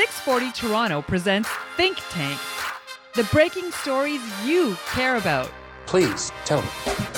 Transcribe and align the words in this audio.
640 0.00 0.52
Toronto 0.52 1.02
presents 1.02 1.50
Think 1.76 1.98
Tank. 2.08 2.40
The 3.14 3.24
breaking 3.24 3.70
stories 3.70 4.22
you 4.46 4.74
care 4.86 5.16
about. 5.16 5.50
Please, 5.84 6.32
tell 6.46 6.62
me. 6.62 6.68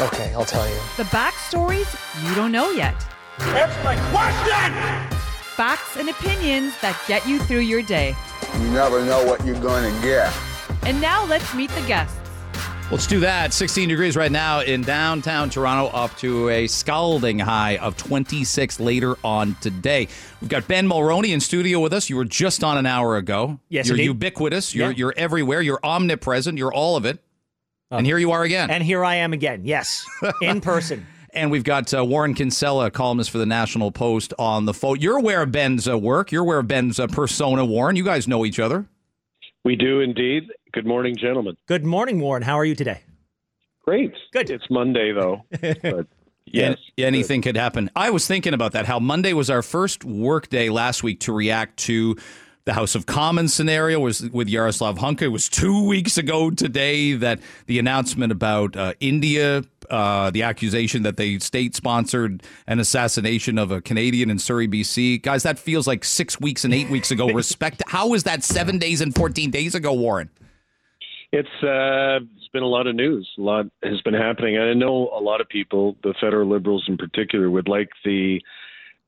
Okay, 0.00 0.34
I'll 0.34 0.44
tell 0.44 0.68
you. 0.68 0.74
The 0.96 1.04
backstories 1.04 1.86
you 2.28 2.34
don't 2.34 2.50
know 2.50 2.70
yet. 2.70 2.96
Answer 3.38 3.84
my 3.84 3.94
question! 4.10 5.16
Facts 5.54 5.96
and 5.96 6.08
opinions 6.08 6.74
that 6.80 7.00
get 7.06 7.24
you 7.24 7.38
through 7.38 7.60
your 7.60 7.82
day. 7.82 8.16
You 8.58 8.68
never 8.70 9.04
know 9.04 9.24
what 9.24 9.46
you're 9.46 9.60
going 9.60 9.84
to 9.94 10.02
get. 10.02 10.36
And 10.82 11.00
now 11.00 11.24
let's 11.26 11.54
meet 11.54 11.70
the 11.70 11.82
guests. 11.82 12.21
Let's 12.92 13.06
do 13.06 13.20
that. 13.20 13.54
16 13.54 13.88
degrees 13.88 14.16
right 14.18 14.30
now 14.30 14.60
in 14.60 14.82
downtown 14.82 15.48
Toronto, 15.48 15.86
up 15.96 16.14
to 16.18 16.50
a 16.50 16.66
scalding 16.66 17.38
high 17.38 17.78
of 17.78 17.96
26 17.96 18.78
later 18.80 19.16
on 19.24 19.56
today. 19.62 20.08
We've 20.42 20.50
got 20.50 20.68
Ben 20.68 20.86
Mulroney 20.86 21.30
in 21.32 21.40
studio 21.40 21.80
with 21.80 21.94
us. 21.94 22.10
You 22.10 22.16
were 22.16 22.26
just 22.26 22.62
on 22.62 22.76
an 22.76 22.84
hour 22.84 23.16
ago. 23.16 23.58
Yes, 23.70 23.86
you're 23.86 23.94
indeed. 23.96 24.04
ubiquitous. 24.04 24.74
You're 24.74 24.90
Yeah. 24.90 24.96
you're 24.96 25.14
everywhere. 25.16 25.62
You're 25.62 25.80
omnipresent. 25.82 26.58
You're 26.58 26.72
all 26.72 26.96
of 26.96 27.06
it. 27.06 27.18
and 27.90 28.04
here 28.04 28.18
you 28.18 28.30
are 28.32 28.42
again. 28.42 28.70
And 28.70 28.84
here 28.84 29.02
I 29.02 29.14
am 29.16 29.32
again. 29.32 29.62
Yes, 29.64 30.04
in 30.42 30.60
person. 30.60 31.06
And 31.32 31.50
we've 31.50 31.64
got 31.64 31.94
uh, 31.94 32.04
Warren 32.04 32.34
Kinsella, 32.34 32.90
columnist 32.90 33.30
for 33.30 33.38
the 33.38 33.46
National 33.46 33.90
Post, 33.90 34.34
on 34.38 34.66
the 34.66 34.74
phone. 34.74 35.00
You're 35.00 35.16
aware 35.16 35.40
of 35.42 35.50
Ben's 35.50 35.88
uh, 35.88 35.96
work. 35.98 36.30
You're 36.30 36.42
aware 36.42 36.58
of 36.58 36.68
Ben's 36.68 37.00
uh, 37.00 37.06
persona, 37.06 37.64
Warren. 37.64 37.96
You 37.96 38.04
guys 38.04 38.28
know 38.28 38.44
each 38.44 38.58
other. 38.58 38.84
We 39.64 39.76
do 39.76 40.00
indeed. 40.00 40.44
Good 40.72 40.86
morning, 40.86 41.16
gentlemen. 41.16 41.56
Good 41.66 41.84
morning, 41.84 42.20
Warren. 42.20 42.42
How 42.42 42.58
are 42.58 42.64
you 42.64 42.74
today? 42.74 43.02
Great. 43.84 44.12
Good. 44.32 44.50
It's 44.50 44.64
Monday, 44.70 45.12
though. 45.12 45.42
But 45.82 46.06
yes. 46.46 46.78
An- 46.98 47.04
anything 47.04 47.42
could 47.42 47.56
happen. 47.56 47.90
I 47.94 48.10
was 48.10 48.26
thinking 48.26 48.54
about 48.54 48.72
that. 48.72 48.86
How 48.86 48.98
Monday 48.98 49.32
was 49.32 49.50
our 49.50 49.62
first 49.62 50.04
work 50.04 50.48
day 50.48 50.68
last 50.70 51.02
week 51.02 51.20
to 51.20 51.32
react 51.32 51.78
to 51.80 52.16
the 52.64 52.74
House 52.74 52.94
of 52.94 53.06
Commons 53.06 53.52
scenario 53.52 53.98
was 53.98 54.22
with 54.30 54.48
Yaroslav 54.48 54.98
Hunka. 54.98 55.22
It 55.22 55.28
was 55.28 55.48
two 55.48 55.84
weeks 55.84 56.16
ago 56.16 56.50
today 56.50 57.14
that 57.14 57.40
the 57.66 57.78
announcement 57.78 58.30
about 58.30 58.76
uh, 58.76 58.94
India, 59.00 59.64
uh, 59.90 60.30
the 60.30 60.44
accusation 60.44 61.02
that 61.02 61.16
they 61.16 61.38
state 61.40 61.74
sponsored 61.74 62.42
an 62.68 62.78
assassination 62.78 63.58
of 63.58 63.72
a 63.72 63.80
Canadian 63.80 64.30
in 64.30 64.38
Surrey, 64.38 64.68
BC. 64.68 65.22
Guys, 65.22 65.42
that 65.42 65.58
feels 65.58 65.88
like 65.88 66.04
six 66.04 66.40
weeks 66.40 66.64
and 66.64 66.72
eight 66.72 66.88
weeks 66.88 67.10
ago. 67.10 67.28
Respect. 67.32 67.82
How 67.88 68.14
is 68.14 68.22
that 68.24 68.44
seven 68.44 68.78
days 68.78 69.00
and 69.00 69.14
14 69.14 69.50
days 69.50 69.74
ago, 69.74 69.92
Warren? 69.92 70.30
It's 71.32 71.48
uh, 71.62 72.20
it's 72.36 72.48
been 72.52 72.62
a 72.62 72.66
lot 72.66 72.86
of 72.86 72.94
news. 72.94 73.28
A 73.38 73.40
lot 73.40 73.66
has 73.82 74.00
been 74.02 74.14
happening. 74.14 74.58
I 74.58 74.74
know 74.74 75.10
a 75.16 75.20
lot 75.20 75.40
of 75.40 75.48
people, 75.48 75.96
the 76.04 76.14
federal 76.20 76.48
liberals 76.48 76.84
in 76.86 76.96
particular, 76.96 77.50
would 77.50 77.68
like 77.68 77.88
the 78.04 78.40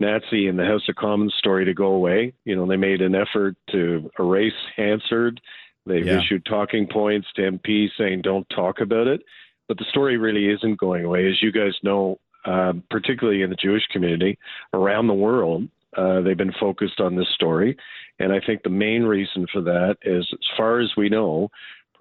Nazi 0.00 0.48
and 0.48 0.58
the 0.58 0.64
House 0.64 0.88
of 0.88 0.96
Commons 0.96 1.34
story 1.38 1.64
to 1.64 1.74
go 1.74 1.86
away. 1.88 2.32
You 2.44 2.56
know, 2.56 2.66
they 2.66 2.76
made 2.76 3.00
an 3.00 3.14
effort 3.14 3.56
to 3.70 4.10
erase 4.18 4.52
Hansard. 4.76 5.40
They've 5.86 6.06
Yeah. 6.06 6.18
issued 6.20 6.44
talking 6.46 6.86
points 6.86 7.28
to 7.34 7.42
MPs 7.42 7.90
saying 7.96 8.22
don't 8.22 8.48
talk 8.50 8.80
about 8.80 9.06
it. 9.06 9.22
But 9.68 9.78
the 9.78 9.84
story 9.84 10.16
really 10.16 10.48
isn't 10.50 10.78
going 10.78 11.04
away, 11.04 11.28
as 11.28 11.42
you 11.42 11.52
guys 11.52 11.74
know. 11.82 12.18
Uh, 12.44 12.74
particularly 12.90 13.40
in 13.40 13.48
the 13.48 13.56
Jewish 13.56 13.86
community 13.86 14.38
around 14.74 15.06
the 15.06 15.14
world, 15.14 15.66
uh, 15.96 16.20
they've 16.20 16.36
been 16.36 16.52
focused 16.60 17.00
on 17.00 17.16
this 17.16 17.30
story, 17.30 17.74
and 18.18 18.34
I 18.34 18.40
think 18.40 18.62
the 18.62 18.68
main 18.68 19.04
reason 19.04 19.46
for 19.50 19.62
that 19.62 19.96
is, 20.02 20.28
as 20.30 20.48
far 20.54 20.78
as 20.78 20.94
we 20.94 21.08
know, 21.08 21.50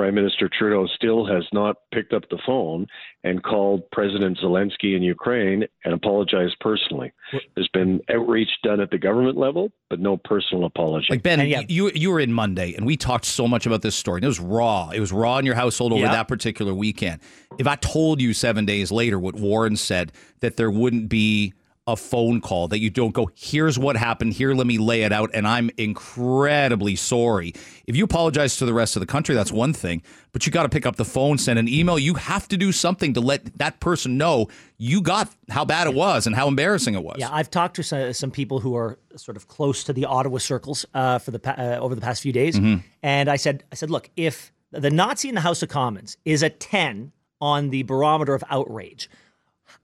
Prime 0.03 0.15
Minister 0.15 0.49
Trudeau 0.49 0.85
still 0.93 1.25
has 1.25 1.45
not 1.53 1.77
picked 1.93 2.11
up 2.11 2.23
the 2.29 2.37
phone 2.45 2.87
and 3.23 3.41
called 3.41 3.89
President 3.91 4.37
Zelensky 4.37 4.97
in 4.97 5.01
Ukraine 5.01 5.63
and 5.85 5.93
apologized 5.93 6.57
personally. 6.59 7.13
There's 7.55 7.69
been 7.71 8.01
outreach 8.13 8.49
done 8.63 8.81
at 8.81 8.91
the 8.91 8.97
government 8.97 9.37
level, 9.37 9.71
but 9.89 10.01
no 10.01 10.17
personal 10.17 10.65
apology. 10.65 11.07
Like 11.09 11.23
Ben, 11.23 11.47
yeah. 11.47 11.61
you 11.69 11.89
you 11.95 12.11
were 12.11 12.19
in 12.19 12.33
Monday, 12.33 12.73
and 12.73 12.85
we 12.85 12.97
talked 12.97 13.23
so 13.23 13.47
much 13.47 13.65
about 13.65 13.81
this 13.81 13.95
story. 13.95 14.17
And 14.17 14.25
it 14.25 14.27
was 14.27 14.41
raw. 14.41 14.89
It 14.89 14.99
was 14.99 15.13
raw 15.13 15.37
in 15.37 15.45
your 15.45 15.55
household 15.55 15.93
over 15.93 16.01
Yeah. 16.01 16.11
that 16.11 16.27
particular 16.27 16.73
weekend. 16.73 17.21
If 17.57 17.65
I 17.65 17.75
told 17.77 18.19
you 18.19 18.33
seven 18.33 18.65
days 18.65 18.91
later 18.91 19.17
what 19.17 19.35
Warren 19.35 19.77
said, 19.77 20.11
that 20.41 20.57
there 20.57 20.69
wouldn't 20.69 21.07
be 21.07 21.53
a 21.85 21.97
phone 21.97 22.39
call, 22.39 22.69
that 22.69 22.79
you 22.79 22.89
don't 22.89 23.13
go, 23.13 23.29
here's 23.35 23.77
what 23.77 23.97
happened, 23.97 24.31
here, 24.31 24.53
let 24.53 24.65
me 24.65 24.77
lay 24.77 25.03
it 25.03 25.11
out, 25.11 25.29
and 25.33 25.45
I'm 25.45 25.69
incredibly 25.77 26.95
sorry. 26.95 27.53
If 27.87 27.97
you 27.97 28.05
apologize 28.05 28.55
to 28.57 28.65
the 28.65 28.73
rest 28.73 28.95
of 28.95 29.01
the 29.01 29.05
country, 29.05 29.35
that's 29.35 29.51
one 29.51 29.73
thing, 29.73 30.01
but 30.31 30.45
you 30.45 30.51
got 30.51 30.63
to 30.63 30.69
pick 30.69 30.85
up 30.85 30.95
the 30.95 31.03
phone, 31.03 31.37
send 31.37 31.59
an 31.59 31.67
email. 31.67 31.99
You 31.99 32.13
have 32.13 32.47
to 32.47 32.57
do 32.57 32.71
something 32.71 33.13
to 33.15 33.19
let 33.19 33.57
that 33.57 33.81
person 33.81 34.17
know 34.17 34.47
you 34.77 35.01
got 35.01 35.29
how 35.49 35.65
bad 35.65 35.87
it 35.87 35.93
was 35.93 36.25
and 36.25 36.35
how 36.35 36.47
embarrassing 36.47 36.93
it 36.93 37.03
was. 37.03 37.17
Yeah, 37.19 37.29
I've 37.31 37.51
talked 37.51 37.75
to 37.75 37.83
some, 37.83 38.13
some 38.13 38.31
people 38.31 38.59
who 38.59 38.75
are 38.75 38.97
sort 39.17 39.35
of 39.35 39.49
close 39.49 39.83
to 39.83 39.93
the 39.93 40.05
Ottawa 40.05 40.37
circles 40.37 40.85
uh, 40.93 41.19
for 41.19 41.31
the 41.31 41.41
uh, 41.61 41.79
over 41.79 41.95
the 41.95 42.01
past 42.01 42.21
few 42.21 42.31
days, 42.31 42.57
and 43.03 43.29
I 43.29 43.35
said, 43.35 43.65
I 43.73 43.75
said, 43.75 43.89
look, 43.89 44.09
if 44.15 44.53
the 44.71 44.89
Nazi 44.89 45.27
in 45.27 45.35
the 45.35 45.41
House 45.41 45.61
of 45.61 45.67
Commons 45.67 46.17
is 46.23 46.43
a 46.43 46.49
ten 46.49 47.11
on 47.41 47.71
the 47.71 47.83
barometer 47.83 48.33
of 48.33 48.43
outrage, 48.49 49.09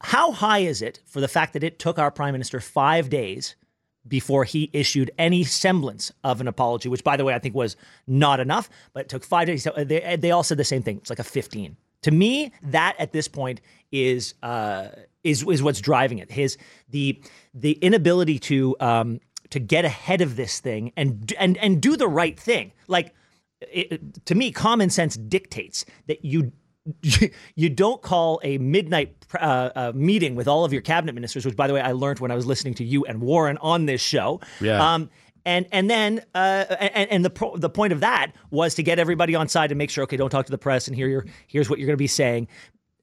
how 0.02 0.32
high 0.32 0.60
is 0.60 0.82
it 0.82 1.02
for 1.06 1.20
the 1.22 1.28
fact 1.28 1.54
that 1.54 1.64
it 1.64 1.80
took 1.80 2.00
our 2.00 2.12
prime 2.12 2.34
minister 2.34 2.60
five 2.60 3.10
days 3.10 3.56
before 4.08 4.46
he 4.46 4.70
issued 4.74 5.12
any 5.18 5.44
semblance 5.44 6.12
of 6.24 6.40
an 6.42 6.48
apology? 6.48 6.90
Which, 6.90 7.04
by 7.04 7.18
the 7.18 7.26
way, 7.26 7.34
I 7.34 7.40
think 7.40 7.56
was 7.56 7.76
not 8.08 8.40
enough, 8.40 8.70
but 8.94 9.02
it 9.02 9.10
took 9.10 9.24
five 9.24 9.48
days. 9.48 9.64
So 9.64 9.72
they, 9.72 10.18
they 10.18 10.32
all 10.32 10.44
said 10.44 10.58
the 10.58 10.64
same 10.64 10.84
thing. 10.84 10.98
It's 10.98 11.10
like 11.10 11.20
a 11.20 11.24
fifteen. 11.24 11.76
To 12.04 12.12
me, 12.12 12.54
that 12.64 12.96
at 12.98 13.12
this 13.12 13.28
point 13.28 13.60
is 13.92 14.36
uh, 14.42 14.88
is 15.24 15.46
is 15.48 15.62
what's 15.62 15.82
driving 15.82 16.20
it. 16.20 16.32
His 16.32 16.58
the 16.90 17.22
the 17.54 17.74
inability 17.74 18.40
to 18.40 18.78
um, 18.80 19.20
to 19.50 19.60
get 19.60 19.84
ahead 19.84 20.22
of 20.22 20.38
this 20.38 20.62
thing 20.62 20.94
and 20.96 21.34
and 21.38 21.58
and 21.58 21.82
do 21.82 21.98
the 21.98 22.08
right 22.08 22.40
thing. 22.40 22.72
Like 22.88 23.14
it, 23.60 24.26
to 24.26 24.36
me, 24.36 24.52
common 24.52 24.90
sense 24.90 25.18
dictates 25.18 25.84
that 26.08 26.24
you 26.24 26.54
you 27.56 27.70
don't 27.70 28.02
call 28.02 28.40
a 28.44 28.58
midnight 28.58 29.16
uh, 29.36 29.70
uh, 29.76 29.92
meeting 29.96 30.36
with 30.36 30.48
all 30.48 30.66
of 30.66 30.74
your 30.74 30.82
cabinet 30.82 31.14
ministers, 31.14 31.46
which, 31.46 31.56
by 31.56 31.68
the 31.68 31.74
way, 31.74 31.82
I 31.82 31.92
learned 31.92 32.20
when 32.20 32.32
I 32.32 32.36
was 32.36 32.46
listening 32.46 32.74
to 32.76 32.84
you 32.84 33.06
and 33.06 33.22
Warren 33.22 33.58
on 33.60 33.86
this 33.86 34.02
show. 34.02 34.40
Yeah. 34.62 34.94
Um, 34.94 35.10
and 35.46 35.68
and 35.72 35.90
then 35.90 36.22
uh, 36.36 36.66
and, 36.80 37.12
and 37.12 37.26
the 37.26 37.30
pro- 37.30 37.56
the 37.58 37.70
point 37.70 37.94
of 37.94 38.02
that 38.02 38.34
was 38.52 38.76
to 38.76 38.84
get 38.84 39.00
everybody 39.00 39.36
on 39.36 39.48
side 39.48 39.72
and 39.72 39.78
make 39.78 39.90
sure, 39.90 40.04
okay, 40.04 40.18
don't 40.18 40.30
talk 40.30 40.46
to 40.46 40.52
the 40.52 40.58
press, 40.58 40.88
and 40.88 40.96
here 40.96 41.08
you're 41.08 41.26
here's 41.48 41.70
what 41.70 41.80
you're 41.80 41.88
going 41.88 41.96
to 41.96 41.98
be 41.98 42.08
saying. 42.08 42.48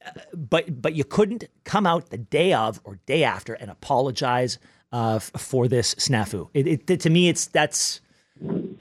Uh, 0.04 0.10
but 0.34 0.80
but 0.80 0.94
you 0.94 1.04
couldn't 1.04 1.44
come 1.64 1.86
out 1.86 2.10
the 2.10 2.18
day 2.18 2.52
of 2.52 2.80
or 2.84 2.98
day 3.06 3.24
after 3.24 3.54
and 3.54 3.70
apologize 3.70 4.58
uh, 4.92 5.16
f- 5.16 5.32
for 5.36 5.66
this 5.66 5.94
snafu. 5.96 6.48
It, 6.54 6.90
it, 6.90 7.00
to 7.00 7.10
me, 7.10 7.28
it's 7.28 7.46
that's 7.46 8.00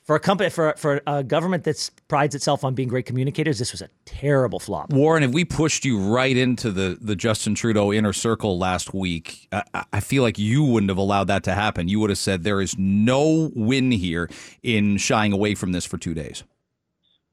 for 0.03 0.16
a 0.16 0.19
company 0.19 0.49
for 0.49 0.73
for 0.77 1.01
a 1.07 1.23
government 1.23 1.63
that 1.63 1.89
prides 2.07 2.35
itself 2.35 2.63
on 2.63 2.75
being 2.75 2.89
great 2.89 3.05
communicators. 3.05 3.59
This 3.59 3.71
was 3.71 3.81
a 3.81 3.89
terrible 4.05 4.59
flop. 4.59 4.91
Warren, 4.91 5.23
if 5.23 5.31
we 5.31 5.45
pushed 5.45 5.85
you 5.85 5.99
right 5.99 6.35
into 6.35 6.71
the, 6.71 6.97
the 7.01 7.16
Justin 7.16 7.55
Trudeau 7.55 7.91
inner 7.91 8.13
circle 8.13 8.57
last 8.57 8.93
week, 8.93 9.47
I, 9.51 9.85
I 9.93 9.99
feel 9.99 10.23
like 10.23 10.38
you 10.38 10.63
wouldn't 10.63 10.89
have 10.89 10.97
allowed 10.97 11.25
that 11.25 11.43
to 11.43 11.53
happen. 11.53 11.88
You 11.88 11.99
would 12.01 12.09
have 12.09 12.19
said 12.19 12.43
there 12.43 12.61
is 12.61 12.77
no 12.77 13.51
win 13.55 13.91
here 13.91 14.29
in 14.61 14.97
shying 14.97 15.33
away 15.33 15.55
from 15.55 15.72
this 15.72 15.85
for 15.85 15.97
two 15.97 16.13
days. 16.13 16.43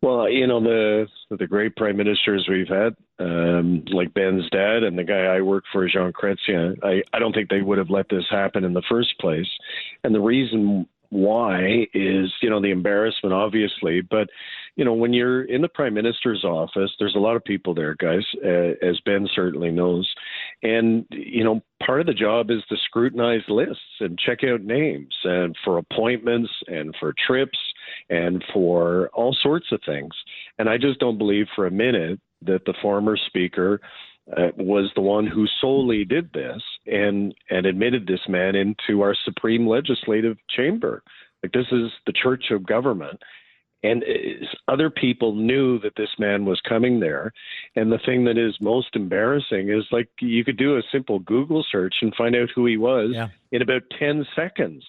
Well, 0.03 0.29
you 0.29 0.49
know 0.49 0.61
the 0.61 1.07
the 1.31 1.47
great 1.47 1.77
prime 1.77 1.97
ministers 1.97 2.49
we've 2.49 2.67
had, 2.67 2.97
um, 3.21 3.85
like 3.93 4.13
Ben's 4.13 4.51
dad 4.51 4.83
and 4.83 4.99
the 4.99 5.05
guy 5.05 5.27
I 5.27 5.41
work 5.43 5.63
for, 5.73 5.87
Jean 5.89 6.13
Chrétien. 6.13 6.77
I 6.83 7.03
I 7.13 7.21
don't 7.21 7.33
think 7.33 7.51
they 7.51 7.63
would 7.63 7.79
have 7.79 7.89
let 7.89 8.09
this 8.09 8.25
happen 8.29 8.65
in 8.65 8.73
the 8.73 8.83
first 8.89 9.17
place, 9.21 9.47
and 10.03 10.13
the 10.13 10.21
reason 10.21 10.89
why 11.13 11.87
is 11.93 12.33
you 12.41 12.49
know 12.49 12.61
the 12.61 12.71
embarrassment, 12.71 13.35
obviously, 13.35 14.01
but 14.01 14.31
you 14.77 14.85
know 14.85 14.95
when 14.95 15.13
you're 15.13 15.45
in 15.45 15.61
the 15.61 15.69
prime 15.69 15.93
minister's 15.93 16.43
office, 16.43 16.91
there's 16.99 17.15
a 17.15 17.21
lot 17.21 17.37
of 17.37 17.45
people 17.45 17.75
there, 17.75 17.95
guys, 17.97 18.25
uh, 18.43 18.73
as 18.83 18.99
Ben 19.05 19.29
certainly 19.35 19.71
knows, 19.71 20.11
and 20.63 21.05
you 21.11 21.45
know 21.45 21.61
part 21.85 22.01
of 22.01 22.07
the 22.07 22.15
job 22.15 22.51
is 22.51 22.63
to 22.71 22.77
scrutinize 22.83 23.43
lists 23.49 24.01
and 24.01 24.19
check 24.19 24.39
out 24.43 24.63
names 24.63 25.15
and 25.25 25.55
for 25.63 25.77
appointments 25.77 26.51
and 26.67 26.95
for 26.99 27.15
trips 27.27 27.59
and 28.09 28.43
for 28.55 29.11
all 29.13 29.37
sorts 29.43 29.67
of 29.71 29.81
things. 29.85 30.15
And 30.59 30.67
I 30.67 30.79
just 30.79 30.99
don't 30.99 31.19
believe 31.19 31.47
for 31.55 31.67
a 31.67 31.71
minute 31.71 32.21
that 32.41 32.65
the 32.65 32.75
former 32.81 33.19
speaker 33.19 33.83
uh, 34.37 34.49
was 34.57 34.91
the 34.95 35.01
one 35.01 35.27
who 35.27 35.47
solely 35.61 36.05
did 36.05 36.33
this 36.33 36.63
and 36.87 37.35
and 37.51 37.67
admitted 37.67 38.07
this 38.07 38.29
man 38.29 38.55
into 38.55 39.03
our 39.03 39.15
supreme 39.25 39.67
legislative 39.67 40.37
chamber. 40.49 41.03
Like 41.43 41.53
this 41.53 41.67
is 41.73 41.91
the 42.07 42.13
church 42.13 42.51
of 42.51 42.65
government. 42.67 43.21
And 43.85 44.05
other 44.69 44.91
people 44.91 45.35
knew 45.35 45.81
that 45.81 45.97
this 45.97 46.11
man 46.17 46.45
was 46.45 46.61
coming 46.61 47.01
there. 47.01 47.33
And 47.75 47.91
the 47.91 47.99
thing 47.99 48.25
that 48.27 48.39
is 48.39 48.55
most 48.61 48.95
embarrassing 48.95 49.71
is 49.71 49.85
like 49.91 50.09
you 50.21 50.45
could 50.45 50.57
do 50.57 50.77
a 50.77 50.83
simple 50.93 51.19
Google 51.19 51.65
search 51.69 51.97
and 52.01 52.15
find 52.15 52.37
out 52.37 52.49
who 52.55 52.65
he 52.67 52.77
was 52.77 53.11
Yeah. 53.13 53.29
in 53.51 53.61
about 53.61 53.83
10 53.99 54.25
seconds. 54.37 54.85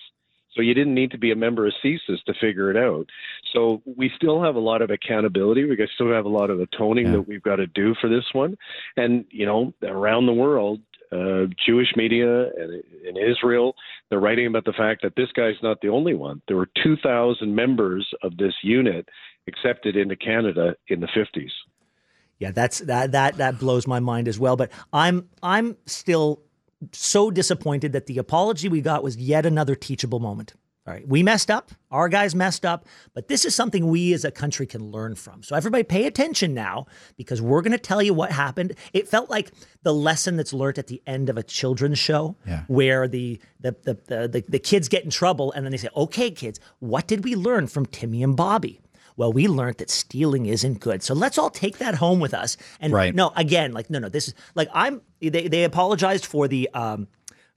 So 0.55 0.61
you 0.61 0.73
didn't 0.73 0.93
need 0.93 1.11
to 1.11 1.17
be 1.17 1.31
a 1.31 1.35
member 1.35 1.65
of 1.67 1.73
CSIS 1.83 2.23
to 2.25 2.33
figure 2.39 2.69
it 2.69 2.77
out. 2.77 3.09
So 3.53 3.81
we 3.85 4.11
still 4.15 4.41
have 4.43 4.55
a 4.55 4.59
lot 4.59 4.81
of 4.81 4.89
accountability. 4.89 5.65
We 5.65 5.77
still 5.95 6.11
have 6.11 6.25
a 6.25 6.29
lot 6.29 6.49
of 6.49 6.59
atoning 6.59 7.07
Yeah. 7.07 7.11
that 7.13 7.27
we've 7.27 7.41
got 7.41 7.57
to 7.57 7.67
do 7.67 7.95
for 7.95 8.07
this 8.07 8.25
one. 8.33 8.57
And, 8.97 9.25
you 9.29 9.45
know, 9.45 9.73
around 9.83 10.25
the 10.27 10.33
world, 10.33 10.79
uh, 11.11 11.45
Jewish 11.63 11.95
media 11.95 12.49
and 12.53 12.83
in 13.07 13.17
Israel, 13.17 13.75
they're 14.09 14.19
writing 14.19 14.47
about 14.47 14.65
the 14.65 14.73
fact 14.73 15.01
that 15.03 15.15
this 15.15 15.31
guy's 15.33 15.61
not 15.61 15.81
the 15.81 15.89
only 15.89 16.15
one. 16.15 16.41
There 16.47 16.57
were 16.57 16.69
2,000 16.83 17.53
members 17.53 18.07
of 18.23 18.37
this 18.37 18.53
unit 18.63 19.07
accepted 19.47 19.95
into 19.95 20.15
Canada 20.15 20.75
in 20.87 21.01
the 21.01 21.07
50s. 21.07 21.51
Yeah, 22.39 22.51
that's 22.51 22.79
that 22.79 23.11
that 23.13 23.37
that 23.37 23.59
blows 23.59 23.87
my 23.87 23.99
mind 23.99 24.27
as 24.27 24.39
well. 24.39 24.57
But 24.57 24.71
I'm 24.91 25.29
I'm 25.41 25.77
still 25.85 26.41
so 26.91 27.31
disappointed 27.31 27.93
that 27.93 28.05
the 28.07 28.17
apology 28.17 28.67
we 28.69 28.81
got 28.81 29.03
was 29.03 29.17
yet 29.17 29.45
another 29.45 29.75
teachable 29.75 30.19
moment. 30.19 30.53
All 30.85 30.93
right, 30.93 31.07
we 31.07 31.23
messed 31.23 31.49
up. 31.49 31.71
Our 31.91 32.09
guys 32.09 32.35
messed 32.35 32.65
up, 32.65 32.85
but 33.13 33.29
this 33.29 33.45
is 33.45 33.55
something 33.55 33.87
we 33.87 34.11
as 34.13 34.25
a 34.25 34.31
country 34.31 34.65
can 34.67 34.91
learn 34.91 35.15
from. 35.15 35.41
So 35.41 35.55
everybody 35.55 35.83
pay 35.83 36.05
attention 36.07 36.53
now 36.53 36.87
because 37.15 37.41
we're 37.41 37.61
going 37.61 37.71
to 37.71 37.77
tell 37.77 38.01
you 38.01 38.13
what 38.13 38.33
happened. 38.33 38.73
It 38.91 39.07
felt 39.07 39.29
like 39.29 39.51
the 39.83 39.93
lesson 39.93 40.35
that's 40.35 40.51
learned 40.51 40.77
at 40.79 40.87
the 40.87 41.01
end 41.07 41.29
of 41.29 41.37
a 41.37 41.43
children's 41.43 41.99
show 41.99 42.35
Yeah. 42.45 42.63
where 42.67 43.07
the 43.07 43.39
the, 43.61 43.73
the 43.83 43.93
the 44.07 44.27
the 44.27 44.43
the 44.49 44.59
kids 44.59 44.89
get 44.89 45.05
in 45.05 45.09
trouble 45.09 45.53
and 45.53 45.65
then 45.65 45.71
they 45.71 45.77
say, 45.77 45.87
"Okay, 45.95 46.29
kids, 46.31 46.59
what 46.79 47.07
did 47.07 47.23
we 47.23 47.33
learn 47.35 47.67
from 47.67 47.85
Timmy 47.85 48.21
and 48.21 48.35
Bobby?" 48.35 48.81
Well, 49.15 49.31
we 49.31 49.47
learned 49.47 49.77
that 49.77 49.91
stealing 49.91 50.47
isn't 50.47 50.79
good. 50.81 51.01
So 51.03 51.13
let's 51.13 51.37
all 51.37 51.51
take 51.51 51.77
that 51.77 51.95
home 51.95 52.19
with 52.19 52.33
us. 52.33 52.57
And 52.81 52.91
Right. 52.91 53.13
no, 53.15 53.31
again, 53.37 53.71
like 53.71 53.89
no, 53.89 53.99
no, 53.99 54.09
this 54.09 54.27
is 54.27 54.33
like 54.53 54.67
I'm. 54.73 55.01
They 55.29 55.47
they 55.47 55.63
apologized 55.63 56.25
for 56.25 56.47
the 56.47 56.69
um 56.73 57.07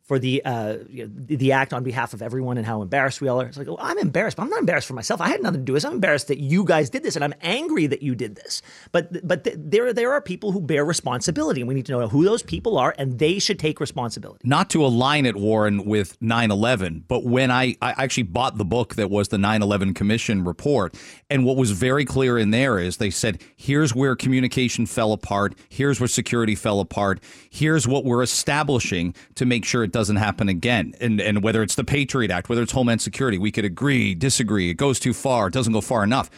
for 0.06 0.18
the 0.18 0.44
uh 0.44 0.78
you 0.88 1.06
know, 1.06 1.12
the, 1.26 1.52
act 1.52 1.72
on 1.72 1.82
behalf 1.82 2.12
of 2.12 2.22
everyone 2.22 2.58
and 2.58 2.66
how 2.66 2.82
embarrassed 2.82 3.20
we 3.20 3.28
all 3.28 3.40
are. 3.40 3.46
It's 3.46 3.56
like, 3.56 3.66
well, 3.66 3.78
I'm 3.80 3.98
embarrassed, 3.98 4.36
but 4.36 4.42
I'm 4.44 4.50
not 4.50 4.60
embarrassed 4.60 4.86
for 4.86 4.94
myself. 4.94 5.20
I 5.20 5.28
had 5.28 5.42
nothing 5.42 5.60
to 5.60 5.64
do 5.64 5.72
with 5.72 5.82
this. 5.82 5.86
I'm 5.88 5.94
embarrassed 5.94 6.28
that 6.28 6.38
you 6.38 6.64
guys 6.64 6.90
did 6.90 7.02
this, 7.02 7.16
and 7.16 7.24
I'm 7.24 7.34
angry 7.40 7.86
that 7.86 8.02
you 8.02 8.14
did 8.14 8.34
this. 8.34 8.62
But 8.92 9.26
but 9.26 9.44
th- 9.44 9.56
there 9.58 9.92
there 9.92 10.12
are 10.12 10.20
people 10.20 10.52
who 10.52 10.60
bear 10.60 10.84
responsibility, 10.84 11.60
and 11.60 11.68
we 11.68 11.74
need 11.74 11.86
to 11.86 11.92
know 11.92 12.08
who 12.08 12.24
those 12.24 12.42
people 12.42 12.78
are, 12.78 12.94
and 12.98 13.18
they 13.18 13.38
should 13.38 13.58
take 13.58 13.80
responsibility. 13.80 14.40
not 14.44 14.70
to 14.70 14.84
align 14.84 15.26
it, 15.26 15.36
Warren, 15.36 15.84
with 15.84 16.16
9 16.20 16.50
11, 16.50 17.04
but 17.08 17.24
when 17.24 17.50
I, 17.50 17.76
I 17.80 17.92
actually 18.02 18.24
bought 18.24 18.58
the 18.58 18.64
book 18.64 18.96
that 18.96 19.10
was 19.10 19.28
the 19.28 19.38
9 19.38 19.62
11 19.62 19.94
Commission 19.94 20.44
report, 20.44 20.94
and 21.30 21.44
what 21.44 21.56
was 21.56 21.70
very 21.70 22.04
clear 22.04 22.38
in 22.38 22.50
there 22.50 22.78
is 22.78 22.98
they 22.98 23.10
said, 23.10 23.40
here's 23.56 23.94
where 23.94 24.14
communication 24.16 24.86
fell 24.86 25.12
apart, 25.12 25.54
here's 25.68 26.00
where 26.00 26.08
security 26.08 26.54
fell 26.54 26.80
apart, 26.80 27.20
here's 27.50 27.88
what 27.88 28.04
we're 28.04 28.22
establishing 28.22 29.14
to 29.34 29.46
make 29.46 29.64
sure 29.64 29.82
it 29.84 29.92
doesn't 29.96 30.16
happen 30.16 30.46
again. 30.46 30.92
And, 31.00 31.22
and 31.22 31.42
whether 31.42 31.62
it's 31.62 31.74
the 31.74 31.82
Patriot 31.82 32.30
Act, 32.30 32.50
whether 32.50 32.60
it's 32.60 32.72
Homeland 32.72 33.00
Security, 33.00 33.38
we 33.38 33.50
could 33.50 33.64
agree, 33.64 34.14
disagree, 34.14 34.68
it 34.68 34.74
goes 34.74 35.00
too 35.00 35.14
far, 35.14 35.46
it 35.46 35.54
doesn't 35.54 35.72
go 35.72 35.80
far 35.80 36.04
enough. 36.04 36.28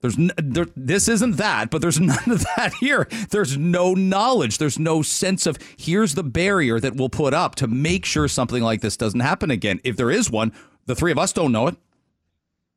There's 0.00 0.18
n- 0.18 0.32
there, 0.36 0.66
this 0.74 1.06
isn't 1.06 1.36
that, 1.36 1.70
but 1.70 1.80
there's 1.80 2.00
none 2.12 2.28
of 2.28 2.44
that 2.56 2.72
here. 2.80 3.06
There's 3.30 3.56
no 3.56 3.94
knowledge. 3.94 4.58
There's 4.58 4.80
no 4.80 5.02
sense 5.02 5.46
of 5.46 5.60
here's 5.76 6.16
the 6.16 6.24
barrier 6.24 6.80
that 6.80 6.96
we'll 6.96 7.08
put 7.08 7.34
up 7.34 7.54
to 7.56 7.68
make 7.68 8.04
sure 8.04 8.26
something 8.26 8.64
like 8.64 8.80
this 8.80 8.96
doesn't 8.96 9.20
happen 9.20 9.52
again. 9.52 9.80
If 9.84 9.96
there 9.96 10.10
is 10.10 10.28
one, 10.28 10.52
the 10.86 10.96
three 10.96 11.12
of 11.12 11.18
us 11.18 11.32
don't 11.32 11.52
know 11.52 11.68
it. 11.68 11.76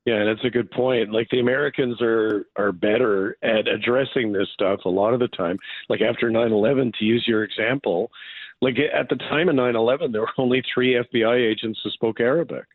Yeah, 0.06 0.24
that's 0.24 0.46
a 0.46 0.52
good 0.52 0.70
point. 0.70 1.12
Like 1.12 1.30
the 1.32 1.40
Americans 1.40 2.00
are 2.00 2.46
are 2.56 2.72
better 2.72 3.38
at 3.42 3.68
addressing 3.68 4.34
this 4.34 4.50
stuff 4.54 4.82
a 4.86 4.90
lot 4.90 5.16
of 5.16 5.20
the 5.20 5.30
time. 5.30 5.58
Like 5.90 6.02
after 6.02 6.30
9/11 6.30 6.94
to 7.00 7.06
use 7.06 7.26
your 7.28 7.44
example, 7.44 8.12
like 8.62 8.78
at 8.80 9.10
the 9.10 9.16
time 9.16 9.50
of 9.50 9.56
9/11 9.56 10.12
there 10.12 10.22
were 10.22 10.34
only 10.38 10.64
3 10.74 10.96
FBI 10.96 11.36
agents 11.36 11.80
who 11.84 11.90
spoke 11.92 12.20
Arabic. 12.20 12.66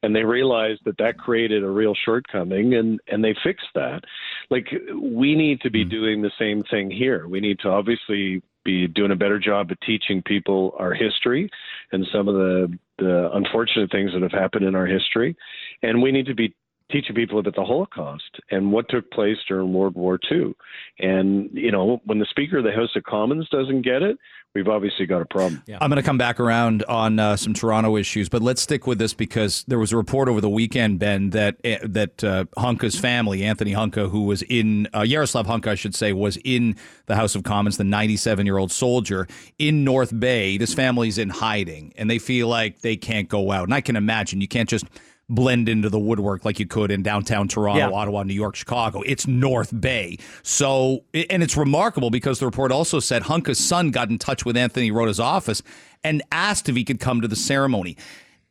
And 0.00 0.14
they 0.14 0.22
realized 0.22 0.82
that 0.84 0.96
that 0.98 1.18
created 1.18 1.64
a 1.64 1.68
real 1.68 1.94
shortcoming 2.04 2.74
and 2.74 3.00
and 3.08 3.22
they 3.22 3.34
fixed 3.42 3.72
that. 3.74 4.04
Like 4.48 4.68
we 4.94 5.34
need 5.34 5.60
to 5.62 5.70
be 5.70 5.82
hmm. 5.82 5.90
doing 5.90 6.22
the 6.22 6.32
same 6.38 6.62
thing 6.64 6.90
here. 6.90 7.26
We 7.26 7.40
need 7.40 7.58
to 7.60 7.68
obviously 7.68 8.42
be 8.64 8.86
doing 8.86 9.12
a 9.12 9.16
better 9.16 9.38
job 9.38 9.70
of 9.70 9.80
teaching 9.80 10.22
people 10.22 10.74
our 10.78 10.92
history 10.92 11.48
and 11.92 12.06
some 12.12 12.28
of 12.28 12.34
the 12.34 12.78
the 12.98 13.30
unfortunate 13.32 13.90
things 13.90 14.12
that 14.12 14.22
have 14.22 14.32
happened 14.32 14.64
in 14.64 14.74
our 14.74 14.86
history 14.86 15.36
and 15.82 16.02
we 16.02 16.12
need 16.12 16.26
to 16.26 16.34
be 16.34 16.52
teaching 16.90 17.14
people 17.14 17.38
about 17.38 17.54
the 17.54 17.64
Holocaust 17.64 18.40
and 18.50 18.72
what 18.72 18.88
took 18.88 19.10
place 19.10 19.36
during 19.46 19.72
World 19.72 19.94
War 19.94 20.18
II. 20.30 20.54
And 20.98 21.50
you 21.52 21.70
know, 21.70 22.00
when 22.04 22.18
the 22.18 22.26
Speaker 22.30 22.58
of 22.58 22.64
the 22.64 22.72
House 22.72 22.96
of 22.96 23.04
Commons 23.04 23.48
doesn't 23.50 23.82
get 23.82 24.02
it, 24.02 24.18
we've 24.54 24.68
obviously 24.68 25.06
got 25.06 25.20
a 25.20 25.26
problem. 25.26 25.62
I'm 25.80 25.90
going 25.90 26.02
to 26.02 26.06
come 26.06 26.18
back 26.18 26.40
around 26.40 26.84
on 26.84 27.18
uh, 27.18 27.36
some 27.36 27.52
Toronto 27.52 27.96
issues, 27.96 28.28
but 28.28 28.42
let's 28.42 28.62
stick 28.62 28.86
with 28.86 28.98
this 28.98 29.12
because 29.12 29.64
there 29.68 29.78
was 29.78 29.92
a 29.92 29.96
report 29.96 30.28
over 30.28 30.40
the 30.40 30.48
weekend, 30.48 30.98
Ben, 30.98 31.30
that 31.30 31.56
eh, 31.64 31.78
that 31.82 32.24
uh, 32.24 32.44
Hunka's 32.56 32.98
family, 32.98 33.44
Anthony 33.44 33.72
Hunka, 33.72 34.10
who 34.10 34.22
was 34.22 34.42
in 34.42 34.88
uh, 34.94 35.02
Yaroslav 35.02 35.46
Hunka, 35.46 35.68
I 35.68 35.74
should 35.74 35.94
say, 35.94 36.12
was 36.12 36.38
in 36.44 36.76
the 37.06 37.16
House 37.16 37.34
of 37.34 37.42
Commons, 37.42 37.76
the 37.76 37.84
97 37.84 38.46
year 38.46 38.58
old 38.58 38.72
soldier 38.72 39.26
in 39.58 39.84
North 39.84 40.18
Bay. 40.18 40.56
This 40.56 40.74
family's 40.74 41.18
in 41.18 41.28
hiding, 41.28 41.92
and 41.96 42.10
they 42.10 42.18
feel 42.18 42.48
like 42.48 42.80
they 42.80 42.96
can't 42.96 43.28
go 43.28 43.52
out. 43.52 43.64
And 43.64 43.74
I 43.74 43.80
can 43.80 43.96
imagine 43.96 44.40
you 44.40 44.48
can't 44.48 44.68
just 44.68 44.86
blend 45.28 45.68
into 45.68 45.90
the 45.90 45.98
woodwork 45.98 46.44
like 46.44 46.58
you 46.58 46.66
could 46.66 46.90
in 46.90 47.02
downtown 47.02 47.48
Toronto, 47.48 47.78
Yeah. 47.78 47.90
Ottawa, 47.94 48.22
New 48.22 48.34
York, 48.34 48.56
Chicago. 48.56 49.02
It's 49.02 49.26
North 49.26 49.78
Bay. 49.78 50.18
So, 50.42 51.04
and 51.12 51.42
it's 51.42 51.56
remarkable 51.56 52.10
because 52.10 52.38
the 52.38 52.46
report 52.46 52.72
also 52.72 52.98
said 53.00 53.22
Hunka's 53.22 53.58
son 53.58 53.90
got 53.90 54.08
in 54.08 54.18
touch 54.18 54.44
with 54.44 54.56
Anthony 54.56 54.90
Rota's 54.90 55.20
office 55.20 55.62
and 56.02 56.22
asked 56.32 56.68
if 56.68 56.76
he 56.76 56.84
could 56.84 57.00
come 57.00 57.20
to 57.20 57.28
the 57.28 57.36
ceremony. 57.36 57.96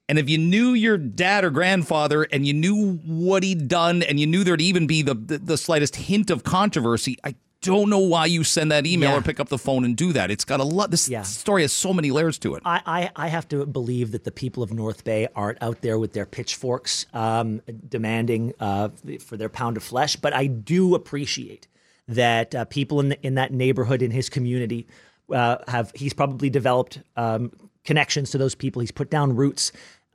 And 0.10 0.18
if 0.18 0.30
you 0.30 0.38
knew 0.38 0.74
your 0.74 0.98
dad 0.98 1.44
or 1.44 1.50
grandfather 1.50 2.24
and 2.32 2.46
you 2.48 2.54
knew 2.54 2.94
what 3.06 3.44
he'd 3.44 3.68
done 3.68 4.04
and 4.04 4.20
you 4.20 4.28
knew 4.28 4.44
there'd 4.44 4.62
even 4.62 4.88
be 4.88 5.02
the, 5.02 5.16
the, 5.16 5.38
the 5.40 5.58
slightest 5.58 5.96
hint 5.98 6.30
of 6.30 6.44
controversy, 6.44 7.18
I 7.24 7.36
don't 7.62 7.90
know 7.90 8.00
why 8.00 8.26
you 8.28 8.44
send 8.44 8.72
that 8.72 8.86
email 8.86 9.12
Yeah. 9.12 9.18
or 9.18 9.22
pick 9.22 9.40
up 9.40 9.50
the 9.50 9.58
phone 9.58 9.84
and 9.84 9.96
do 9.98 10.14
that. 10.14 10.30
It's 10.32 10.46
got 10.46 10.60
a 10.60 10.64
lot. 10.64 10.92
This 10.92 11.10
Yeah. 11.10 11.24
story 11.24 11.64
has 11.64 11.74
so 11.74 11.94
many 11.94 12.12
layers 12.12 12.38
to 12.40 12.56
it. 12.56 12.62
I, 12.66 12.82
I, 12.86 13.10
I 13.16 13.28
have 13.30 13.48
to 13.50 13.66
believe 13.66 14.12
that 14.12 14.24
the 14.24 14.32
people 14.32 14.62
of 14.64 14.72
North 14.72 15.04
Bay 15.04 15.28
aren't 15.36 15.62
out 15.62 15.82
there 15.82 15.98
with 15.98 16.14
their 16.14 16.26
pitchforks 16.26 17.06
um, 17.14 17.62
demanding 17.90 18.54
uh, 18.60 18.90
for 19.20 19.38
their 19.38 19.50
pound 19.50 19.76
of 19.78 19.84
flesh, 19.84 20.16
but 20.16 20.34
I 20.34 20.46
do 20.48 20.94
appreciate 20.96 21.68
that 22.08 22.54
uh, 22.56 22.66
people 22.66 23.00
in 23.00 23.10
the, 23.10 23.22
in 23.26 23.36
that 23.36 23.52
neighborhood 23.52 24.02
in 24.02 24.12
his 24.12 24.30
community 24.30 24.88
uh, 25.34 25.58
have. 25.68 25.92
He's 25.94 26.14
probably 26.14 26.50
developed 26.50 27.02
um, 27.18 27.52
connections 27.84 28.32
to 28.32 28.38
those 28.38 28.56
people. 28.56 28.80
He's 28.82 28.92
put 28.92 29.10
down 29.10 29.36
roots. 29.36 29.72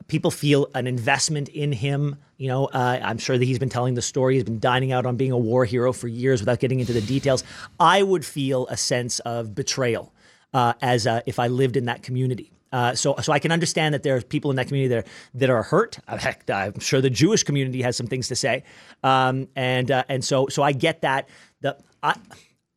People 0.08 0.30
feel 0.30 0.68
an 0.74 0.86
investment 0.86 1.48
in 1.48 1.72
him. 1.72 2.16
You 2.36 2.48
know, 2.48 2.66
uh, 2.66 3.00
I'm 3.02 3.18
sure 3.18 3.38
that 3.38 3.44
he's 3.44 3.58
been 3.58 3.68
telling 3.68 3.94
the 3.94 4.02
story. 4.02 4.34
He's 4.34 4.44
been 4.44 4.60
dining 4.60 4.92
out 4.92 5.06
on 5.06 5.16
being 5.16 5.32
a 5.32 5.38
war 5.38 5.64
hero 5.64 5.92
for 5.92 6.08
years 6.08 6.40
without 6.40 6.60
getting 6.60 6.80
into 6.80 6.92
the 6.92 7.00
details. 7.00 7.44
I 7.78 8.02
would 8.02 8.24
feel 8.24 8.66
a 8.68 8.76
sense 8.76 9.20
of 9.20 9.54
betrayal 9.54 10.12
uh, 10.52 10.74
as 10.82 11.06
uh, 11.06 11.20
if 11.26 11.38
I 11.38 11.48
lived 11.48 11.76
in 11.76 11.86
that 11.86 12.02
community. 12.02 12.52
Uh, 12.72 12.94
so, 12.94 13.14
so 13.22 13.32
I 13.32 13.38
can 13.38 13.52
understand 13.52 13.94
that 13.94 14.02
there 14.02 14.16
are 14.16 14.22
people 14.22 14.50
in 14.50 14.56
that 14.56 14.66
community 14.66 14.94
that 14.94 15.04
are, 15.04 15.10
that 15.34 15.50
are 15.50 15.62
hurt. 15.62 15.98
Uh, 16.08 16.16
Heck, 16.16 16.48
I'm 16.48 16.80
sure 16.80 17.02
the 17.02 17.10
Jewish 17.10 17.42
community 17.42 17.82
has 17.82 17.96
some 17.96 18.06
things 18.06 18.28
to 18.28 18.34
say, 18.34 18.64
um, 19.02 19.48
and 19.54 19.90
uh, 19.90 20.04
and 20.08 20.24
so 20.24 20.48
so 20.48 20.62
I 20.62 20.72
get 20.72 21.02
that. 21.02 21.28
The 21.60 21.76
I 22.02 22.16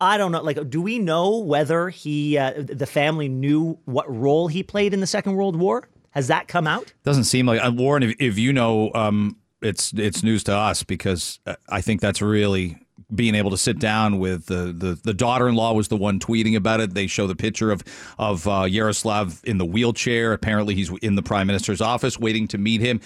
I 0.02 0.18
don't 0.18 0.34
know. 0.34 0.42
Like, 0.42 0.70
do 0.70 0.82
we 0.82 1.00
know 1.00 1.38
whether 1.38 1.88
he 1.90 2.36
the 2.36 2.86
family 2.86 3.30
knew 3.30 3.80
what 3.86 4.14
role 4.14 4.50
he 4.50 4.64
played 4.64 4.94
in 4.94 5.00
the 5.00 5.08
Second 5.08 5.36
World 5.36 5.56
War? 5.56 5.88
Has 6.16 6.28
that 6.28 6.48
come 6.48 6.66
out? 6.66 6.94
Doesn't 7.04 7.26
seem 7.26 7.46
like 7.46 7.64
uh, 7.64 7.72
Warren. 7.72 8.04
If, 8.04 8.16
if 8.20 8.40
you 8.40 8.54
know, 8.54 8.92
um, 8.94 9.38
it's 9.62 9.94
it's 9.94 10.24
news 10.24 10.46
to 10.46 10.56
us 10.56 10.82
because 10.82 11.40
uh, 11.46 11.56
I 11.70 11.82
think 11.82 12.00
that's 12.00 12.22
really 12.22 12.78
being 13.14 13.36
able 13.36 13.52
to 13.52 13.58
sit 13.58 13.80
down 13.80 14.18
with 14.18 14.46
the 14.46 14.74
the, 14.76 15.00
the 15.04 15.14
daughter 15.14 15.50
in 15.50 15.56
law 15.56 15.74
was 15.74 15.90
the 15.90 15.98
one 15.98 16.20
tweeting 16.20 16.56
about 16.56 16.80
it. 16.80 16.94
They 16.94 17.08
show 17.08 17.28
the 17.28 17.36
picture 17.36 17.70
of 17.70 17.84
of 18.18 18.48
uh, 18.48 18.64
Yaroslav 18.64 19.42
in 19.44 19.58
the 19.58 19.66
wheelchair. 19.66 20.32
Apparently, 20.32 20.74
he's 20.74 20.90
in 21.02 21.16
the 21.16 21.24
prime 21.24 21.48
minister's 21.48 21.82
office 21.82 22.18
waiting 22.18 22.48
to 22.48 22.58
meet 22.58 22.80
him. 22.80 23.02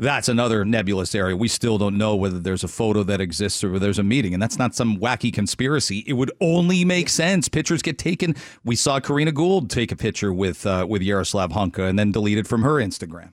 That's 0.00 0.30
another 0.30 0.64
nebulous 0.64 1.14
area. 1.14 1.36
We 1.36 1.48
still 1.48 1.76
don't 1.76 1.98
know 1.98 2.16
whether 2.16 2.38
there's 2.38 2.64
a 2.64 2.68
photo 2.68 3.02
that 3.02 3.20
exists 3.20 3.62
or 3.62 3.68
whether 3.68 3.80
there's 3.80 3.98
a 3.98 4.02
meeting, 4.02 4.32
and 4.32 4.42
that's 4.42 4.58
not 4.58 4.74
some 4.74 4.96
wacky 4.96 5.30
conspiracy. 5.30 6.02
It 6.06 6.14
would 6.14 6.32
only 6.40 6.86
make 6.86 7.10
sense. 7.10 7.50
Pictures 7.50 7.82
get 7.82 7.98
taken. 7.98 8.34
We 8.64 8.76
saw 8.76 8.98
Karina 8.98 9.30
Gould 9.30 9.68
take 9.68 9.92
a 9.92 9.96
picture 9.96 10.32
with 10.32 10.64
uh, 10.64 10.86
with 10.88 11.02
Yaroslav 11.02 11.50
Hunka 11.50 11.86
and 11.86 11.98
then 11.98 12.12
deleted 12.12 12.48
from 12.48 12.62
her 12.62 12.76
Instagram. 12.76 13.32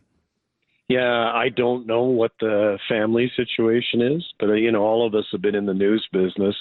Yeah, 0.90 1.32
I 1.34 1.48
don't 1.48 1.88
know 1.88 2.04
what 2.04 2.34
the 2.42 2.78
family 2.90 3.32
situation 3.38 4.02
is, 4.02 4.26
but 4.38 4.50
uh, 4.50 4.54
you 4.54 4.70
know, 4.70 4.84
all 4.84 5.08
of 5.08 5.16
us 5.16 5.26
have 5.32 5.42
been 5.42 5.56
in 5.56 5.68
the 5.68 5.74
news 5.74 6.06
business, 6.12 6.56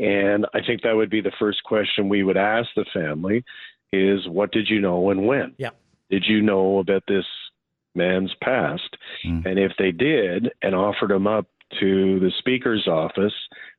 and 0.00 0.46
I 0.54 0.60
think 0.66 0.80
that 0.80 0.96
would 0.96 1.10
be 1.10 1.20
the 1.20 1.32
first 1.38 1.62
question 1.64 2.08
we 2.08 2.22
would 2.22 2.38
ask 2.38 2.70
the 2.74 2.86
family: 2.94 3.44
is 3.92 4.26
what 4.26 4.50
did 4.50 4.70
you 4.70 4.80
know 4.80 5.10
and 5.10 5.26
when? 5.26 5.52
Yeah. 5.58 5.70
Did 6.08 6.24
you 6.26 6.40
know 6.40 6.78
about 6.78 7.02
this 7.06 7.26
man's 7.94 8.34
past? 8.42 8.96
And 9.46 9.58
if 9.58 9.72
they 9.78 9.92
did 9.92 10.50
and 10.62 10.74
offered 10.74 11.10
him 11.10 11.26
up 11.26 11.46
to 11.80 12.20
the 12.20 12.32
speaker's 12.38 12.86
office, 12.86 13.34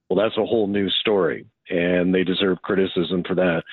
well, 0.09 0.23
that's 0.23 0.37
a 0.37 0.45
whole 0.45 0.67
new 0.67 0.89
story, 0.89 1.45
and 1.69 2.13
they 2.13 2.23
deserve 2.23 2.61
criticism 2.61 3.23
for 3.25 3.35
that. 3.35 3.63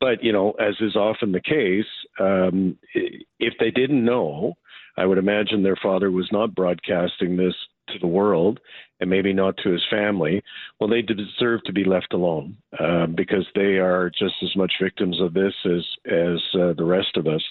But 0.00 0.22
you 0.22 0.32
know, 0.32 0.52
as 0.52 0.74
is 0.80 0.96
often 0.96 1.32
the 1.32 1.40
case, 1.40 1.86
um, 2.18 2.78
if 2.94 3.54
they 3.60 3.70
didn't 3.70 4.04
know, 4.04 4.54
I 4.96 5.06
would 5.06 5.18
imagine 5.18 5.62
their 5.62 5.76
father 5.82 6.10
was 6.10 6.28
not 6.32 6.54
broadcasting 6.54 7.36
this 7.36 7.54
to 7.88 7.98
the 7.98 8.06
world 8.06 8.60
and 9.00 9.10
maybe 9.10 9.32
not 9.32 9.56
to 9.58 9.70
his 9.70 9.84
family, 9.90 10.42
well, 10.80 10.88
they 10.88 11.02
deserve 11.02 11.62
to 11.64 11.72
be 11.72 11.84
left 11.84 12.12
alone 12.12 12.56
uh, 12.78 13.06
because 13.06 13.46
they 13.54 13.78
are 13.78 14.10
just 14.10 14.34
as 14.42 14.56
much 14.56 14.72
victims 14.80 15.20
of 15.20 15.34
this 15.34 15.54
as 15.66 15.84
as 16.06 16.40
uh, 16.54 16.72
the 16.76 16.84
rest 16.84 17.16
of 17.16 17.26
us. 17.26 17.42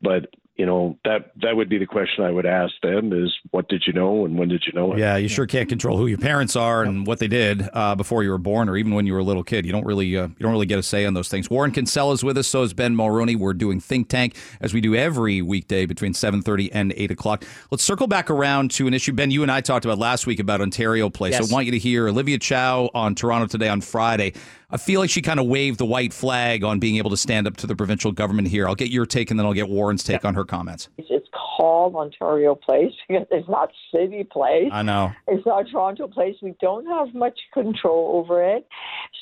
But 0.00 0.26
you 0.62 0.66
know 0.66 0.96
that 1.04 1.32
that 1.42 1.56
would 1.56 1.68
be 1.68 1.76
the 1.76 1.86
question 1.86 2.22
I 2.22 2.30
would 2.30 2.46
ask 2.46 2.72
them: 2.84 3.12
is 3.12 3.34
what 3.50 3.68
did 3.68 3.82
you 3.84 3.92
know 3.92 4.24
and 4.24 4.38
when 4.38 4.48
did 4.48 4.62
you 4.64 4.72
know 4.72 4.92
it? 4.92 5.00
Yeah, 5.00 5.16
you 5.16 5.26
sure 5.26 5.44
can't 5.44 5.68
control 5.68 5.98
who 5.98 6.06
your 6.06 6.18
parents 6.18 6.54
are 6.54 6.84
and 6.84 7.04
what 7.04 7.18
they 7.18 7.26
did 7.26 7.68
uh, 7.72 7.96
before 7.96 8.22
you 8.22 8.30
were 8.30 8.38
born, 8.38 8.68
or 8.68 8.76
even 8.76 8.94
when 8.94 9.04
you 9.04 9.12
were 9.12 9.18
a 9.18 9.24
little 9.24 9.42
kid. 9.42 9.66
You 9.66 9.72
don't 9.72 9.84
really 9.84 10.16
uh, 10.16 10.28
you 10.28 10.36
don't 10.38 10.52
really 10.52 10.66
get 10.66 10.78
a 10.78 10.82
say 10.84 11.04
on 11.04 11.14
those 11.14 11.28
things. 11.28 11.50
Warren 11.50 11.72
Kinsella 11.72 12.12
is 12.12 12.22
with 12.22 12.38
us. 12.38 12.46
So 12.46 12.62
is 12.62 12.74
Ben 12.74 12.94
Mulroney. 12.94 13.34
We're 13.34 13.54
doing 13.54 13.80
Think 13.80 14.08
Tank 14.08 14.36
as 14.60 14.72
we 14.72 14.80
do 14.80 14.94
every 14.94 15.42
weekday 15.42 15.84
between 15.84 16.14
seven 16.14 16.42
thirty 16.42 16.70
and 16.70 16.92
eight 16.96 17.10
o'clock. 17.10 17.44
Let's 17.72 17.82
circle 17.82 18.06
back 18.06 18.30
around 18.30 18.70
to 18.72 18.86
an 18.86 18.94
issue 18.94 19.12
Ben 19.12 19.32
you 19.32 19.42
and 19.42 19.50
I 19.50 19.62
talked 19.62 19.84
about 19.84 19.98
last 19.98 20.28
week 20.28 20.38
about 20.38 20.60
Ontario 20.60 21.10
Place. 21.10 21.32
Yes. 21.32 21.50
I 21.50 21.52
want 21.52 21.66
you 21.66 21.72
to 21.72 21.78
hear 21.78 22.06
Olivia 22.06 22.38
Chow 22.38 22.88
on 22.94 23.16
Toronto 23.16 23.48
Today 23.48 23.68
on 23.68 23.80
Friday. 23.80 24.34
I 24.72 24.78
feel 24.78 25.00
like 25.00 25.10
she 25.10 25.20
kind 25.20 25.38
of 25.38 25.46
waved 25.46 25.78
the 25.78 25.84
white 25.84 26.14
flag 26.14 26.64
on 26.64 26.78
being 26.78 26.96
able 26.96 27.10
to 27.10 27.16
stand 27.16 27.46
up 27.46 27.58
to 27.58 27.66
the 27.66 27.76
provincial 27.76 28.10
government 28.10 28.48
here. 28.48 28.66
I'll 28.66 28.74
get 28.74 28.88
your 28.88 29.04
take 29.04 29.30
and 29.30 29.38
then 29.38 29.44
I'll 29.44 29.52
get 29.52 29.68
Warren's 29.68 30.02
take 30.02 30.24
on 30.24 30.34
her 30.34 30.46
comments. 30.46 30.88
It's 30.96 31.28
called 31.32 31.94
Ontario 31.94 32.54
Place 32.54 32.92
because 33.08 33.26
it's 33.30 33.48
not 33.50 33.70
City 33.94 34.24
Place. 34.24 34.70
I 34.72 34.80
know. 34.80 35.12
It's 35.28 35.44
not 35.44 35.66
Toronto 35.70 36.08
Place. 36.08 36.36
We 36.40 36.54
don't 36.60 36.86
have 36.86 37.14
much 37.14 37.38
control 37.52 38.16
over 38.16 38.42
it. 38.42 38.66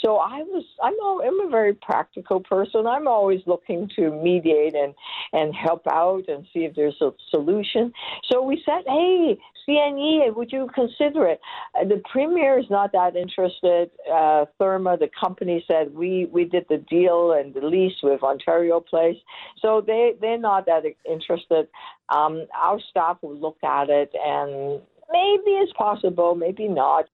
So 0.03 0.17
I 0.17 0.43
was, 0.43 0.65
I'm, 0.83 0.95
al- 1.03 1.23
I'm 1.27 1.47
a 1.47 1.51
very 1.51 1.75
practical 1.75 2.41
person. 2.41 2.87
I'm 2.87 3.07
always 3.07 3.41
looking 3.47 3.91
to 3.97 4.11
mediate 4.11 4.75
and, 4.75 4.95
and 5.33 5.55
help 5.55 5.83
out 5.91 6.25
and 6.29 6.47
see 6.53 6.61
if 6.61 6.75
there's 6.75 7.01
a 7.01 7.11
solution. 7.31 7.93
So 8.31 8.43
we 8.43 8.63
said, 8.65 8.83
hey, 8.87 9.39
CNE, 9.69 10.35
would 10.35 10.53
you 10.53 10.69
consider 10.75 11.27
it? 11.27 11.41
Uh, 11.79 11.85
the 11.85 12.03
premier 12.11 12.59
is 12.59 12.67
not 12.71 12.93
that 12.93 13.17
interested. 13.17 13.91
Uh, 14.11 14.47
Therme, 14.59 14.99
the 14.99 15.11
company, 15.21 15.65
said 15.67 15.95
we, 15.95 16.29
we 16.33 16.45
did 16.45 16.65
the 16.69 16.79
deal 16.79 17.33
and 17.33 17.53
the 17.53 17.61
lease 17.61 17.99
with 18.03 18.23
Ontario 18.23 18.81
Place. 18.81 19.17
So 19.61 19.83
they, 19.87 20.13
they're 20.21 20.39
not 20.39 20.67
that 20.67 20.85
interested. 21.09 21.69
Um, 22.09 22.47
our 22.59 22.81
staff 22.91 23.19
will 23.23 23.39
look 23.39 23.59
at 23.63 23.91
it 23.91 24.13
and 24.15 24.81
maybe 25.13 25.51
it's 25.59 25.73
possible, 25.73 26.35
maybe 26.35 26.69
not. 26.69 27.07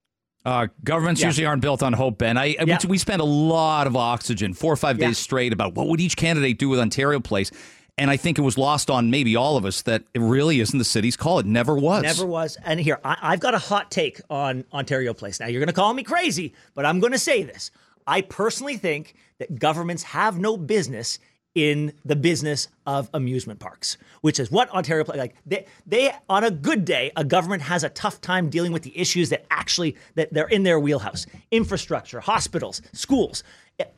Uh, 0.47 0.69
governments 0.85 1.21
Yeah. 1.21 1.27
usually 1.27 1.45
aren't 1.45 1.61
built 1.61 1.83
on 1.83 1.93
hope, 1.93 2.19
Ben. 2.19 2.39
I, 2.39 2.57
Yeah. 2.65 2.79
we, 2.85 2.91
we 2.91 2.99
spent 2.99 3.21
a 3.21 3.25
lot 3.25 3.89
of 3.89 3.97
oxygen, 3.97 4.55
four 4.55 4.73
or 4.73 4.77
five 4.77 4.97
Yeah. 4.99 5.09
days 5.09 5.19
straight, 5.19 5.53
about 5.53 5.75
what 5.75 5.89
would 5.89 6.01
each 6.01 6.17
candidate 6.17 6.57
do 6.59 6.69
with 6.69 6.79
Ontario 6.79 7.19
Place. 7.19 7.51
And 7.99 8.11
I 8.11 8.17
think 8.17 8.39
it 8.39 8.43
was 8.43 8.57
lost 8.57 8.89
on 8.89 9.11
maybe 9.11 9.35
all 9.35 9.57
of 9.57 9.65
us 9.65 9.83
that 9.83 10.05
it 10.15 10.21
really 10.21 10.61
isn't 10.61 10.79
the 10.79 10.85
city's 10.85 11.17
call. 11.17 11.41
It 11.41 11.47
never 11.47 11.75
was. 11.75 12.03
Never 12.05 12.25
was. 12.27 12.57
And 12.65 12.79
here, 12.79 13.01
I, 13.05 13.17
I've 13.23 13.41
got 13.41 13.55
a 13.55 13.59
hot 13.59 13.91
take 13.91 14.21
on 14.31 14.65
Ontario 14.73 15.13
Place. 15.15 15.41
Now, 15.41 15.47
you're 15.49 15.61
going 15.61 15.67
to 15.67 15.73
call 15.73 15.93
me 15.95 16.05
crazy, 16.05 16.55
but 16.75 16.87
I'm 16.87 17.01
going 17.01 17.13
to 17.13 17.19
say 17.19 17.43
this. 17.43 17.73
I 18.07 18.21
personally 18.21 18.77
think 18.77 19.15
that 19.39 19.59
governments 19.59 20.05
have 20.05 20.39
no 20.39 20.57
business 20.57 21.19
in 21.57 21.95
the 22.05 22.15
business 22.15 22.69
of 22.87 23.09
amusement 23.15 23.59
parks, 23.59 23.97
which 24.21 24.39
is 24.39 24.51
what 24.51 24.71
Ontario 24.71 25.03
Place 25.03 25.19
like. 25.19 25.35
They, 25.47 25.65
they 25.87 26.13
on 26.29 26.45
a 26.45 26.51
good 26.51 26.85
day, 26.85 27.11
a 27.17 27.25
government 27.25 27.63
has 27.63 27.83
a 27.83 27.89
tough 27.89 28.21
time 28.21 28.51
dealing 28.51 28.73
with 28.73 28.83
the 28.83 28.97
issues 28.97 29.31
that 29.31 29.47
actually 29.51 29.97
that 30.15 30.33
they're 30.33 30.47
in 30.47 30.63
their 30.63 30.79
wheelhouse: 30.79 31.27
infrastructure, 31.51 32.21
hospitals, 32.21 32.83
schools. 32.93 33.43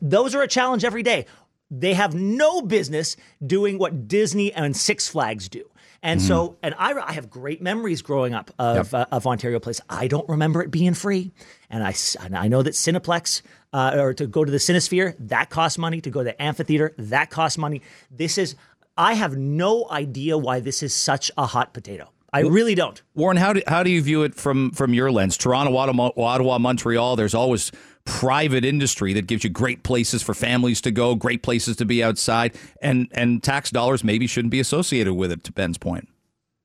Those 0.01 0.33
are 0.33 0.41
a 0.41 0.47
challenge 0.47 0.83
every 0.85 1.03
day. 1.03 1.25
They 1.69 1.93
have 1.93 2.15
no 2.15 2.61
business 2.61 3.17
doing 3.45 3.77
what 3.77 4.07
Disney 4.07 4.51
and 4.53 4.75
Six 4.75 5.07
Flags 5.07 5.49
do. 5.49 5.69
And 6.01 6.21
so, 6.21 6.57
and 6.63 6.73
I, 6.77 6.93
I 6.93 7.11
have 7.11 7.29
great 7.29 7.61
memories 7.61 8.01
growing 8.01 8.33
up 8.33 8.51
of, 8.57 8.93
uh, 8.93 9.05
of 9.11 9.27
Ontario 9.27 9.59
Place. 9.59 9.81
I 9.89 10.07
don't 10.07 10.27
remember 10.29 10.63
it 10.63 10.71
being 10.71 10.93
free. 10.93 11.31
And 11.69 11.83
I, 11.83 11.93
and 12.21 12.37
I 12.37 12.47
know 12.47 12.63
that 12.63 12.73
Cineplex, 12.73 13.41
uh, 13.73 13.95
or 13.97 14.13
to 14.13 14.27
go 14.27 14.45
to 14.45 14.51
the 14.51 14.57
Cinesphere, 14.57 15.15
that 15.19 15.49
costs 15.49 15.77
money. 15.77 16.01
To 16.01 16.09
go 16.09 16.21
to 16.21 16.25
the 16.25 16.41
amphitheater, 16.41 16.93
that 16.97 17.29
costs 17.29 17.57
money. 17.57 17.81
This 18.09 18.37
is, 18.37 18.55
I 18.97 19.13
have 19.13 19.37
no 19.37 19.89
idea 19.89 20.37
why 20.37 20.59
this 20.59 20.83
is 20.83 20.93
such 20.93 21.31
a 21.37 21.45
hot 21.45 21.73
potato. 21.73 22.09
I 22.31 22.41
really 22.41 22.75
don't. 22.75 23.01
Warren, 23.15 23.37
how 23.37 23.53
do, 23.53 23.63
how 23.67 23.81
do 23.81 23.89
you 23.89 24.03
view 24.03 24.21
it 24.21 24.35
from, 24.35 24.69
from 24.71 24.93
your 24.93 25.11
lens? 25.11 25.35
Toronto, 25.35 25.75
Ottawa, 25.75 26.11
Ottawa, 26.15 26.59
Montreal, 26.59 27.15
there's 27.15 27.33
always 27.33 27.71
private 28.05 28.63
industry 28.63 29.13
that 29.13 29.25
gives 29.25 29.43
you 29.43 29.49
great 29.49 29.81
places 29.81 30.21
for 30.21 30.35
families 30.35 30.79
to 30.81 30.91
go, 30.91 31.15
great 31.15 31.41
places 31.41 31.75
to 31.77 31.85
be 31.85 32.03
outside, 32.03 32.55
and, 32.83 33.07
and 33.13 33.41
tax 33.41 33.71
dollars 33.71 34.03
maybe 34.03 34.27
shouldn't 34.27 34.51
be 34.51 34.59
associated 34.59 35.15
with 35.15 35.31
it, 35.31 35.43
to 35.43 35.51
Ben's 35.51 35.79
point. 35.79 36.07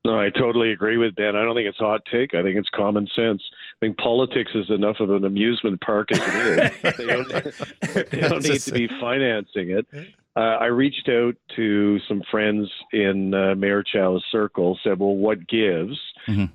No, 0.05 0.21
I 0.21 0.29
totally 0.29 0.71
agree 0.71 0.99
with 0.99 1.15
Ben. 1.15 1.35
I 1.35 1.45
don't 1.45 1.55
think 1.55 1.67
it's 1.67 1.81
a 1.81 1.85
hot 1.85 2.03
take. 2.13 2.35
I 2.35 2.43
think 2.43 2.57
it's 2.57 2.69
common 2.69 3.09
sense. 3.17 3.43
I 3.83 3.87
think 3.87 3.99
politics 3.99 4.53
is 4.55 4.71
enough 4.71 4.97
of 5.01 5.11
an 5.11 5.25
amusement 5.25 5.81
park 5.81 6.11
as 6.13 6.21
it 6.23 6.85
is. 6.85 6.97
they 6.97 7.07
don't, 7.07 8.11
they 8.11 8.21
don't 8.29 8.43
need 8.43 8.61
to 8.61 8.73
be 8.73 8.89
financing 9.01 9.71
it. 9.71 9.87
Uh, 10.37 10.57
I 10.61 10.65
reached 10.67 11.09
out 11.09 11.37
to 11.55 12.01
some 12.09 12.21
friends 12.29 12.69
in 12.93 13.33
uh, 13.35 13.55
Mayor 13.55 13.85
Chow's 13.85 14.25
circle, 14.33 14.77
said, 14.83 14.99
well, 14.99 15.15
what 15.15 15.47
gives? 15.47 15.97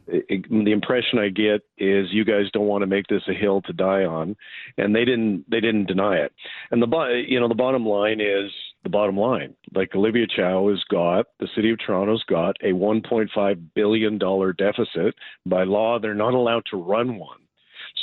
It- 0.08 0.26
it- 0.28 0.50
the 0.50 0.72
impression 0.72 1.18
I 1.20 1.30
get 1.30 1.62
is 1.78 2.08
you 2.12 2.26
guys 2.26 2.46
don't 2.52 2.68
want 2.68 2.82
to 2.82 2.88
make 2.88 3.08
this 3.08 3.22
a 3.30 3.34
hill 3.34 3.62
to 3.64 3.74
die 3.74 4.04
on, 4.04 4.36
and 4.78 4.94
they 4.96 5.06
didn't. 5.06 5.46
They 5.50 5.60
didn't 5.62 5.86
deny 5.86 6.18
it. 6.18 6.34
And 6.72 6.82
the 6.82 7.24
you 7.28 7.40
know 7.40 7.48
the 7.48 7.56
bottom 7.56 7.86
line 7.86 8.20
is 8.20 8.52
the 8.84 8.90
bottom 8.90 9.18
line. 9.18 9.56
Like 9.74 9.96
Olivia 9.96 10.26
Chow 10.28 10.70
has 10.70 10.84
got, 10.90 11.28
the 11.40 11.48
city 11.56 11.72
of 11.72 11.80
Toronto's 11.80 12.24
got 12.24 12.56
a 12.62 12.72
1.5 12.72 13.68
billion 13.76 14.18
dollar 14.18 14.54
deficit. 14.54 15.16
By 15.46 15.64
law, 15.64 16.00
they're 16.00 16.14
not 16.14 16.34
allowed 16.34 16.64
to 16.72 16.78
run 16.78 17.18
one. 17.18 17.40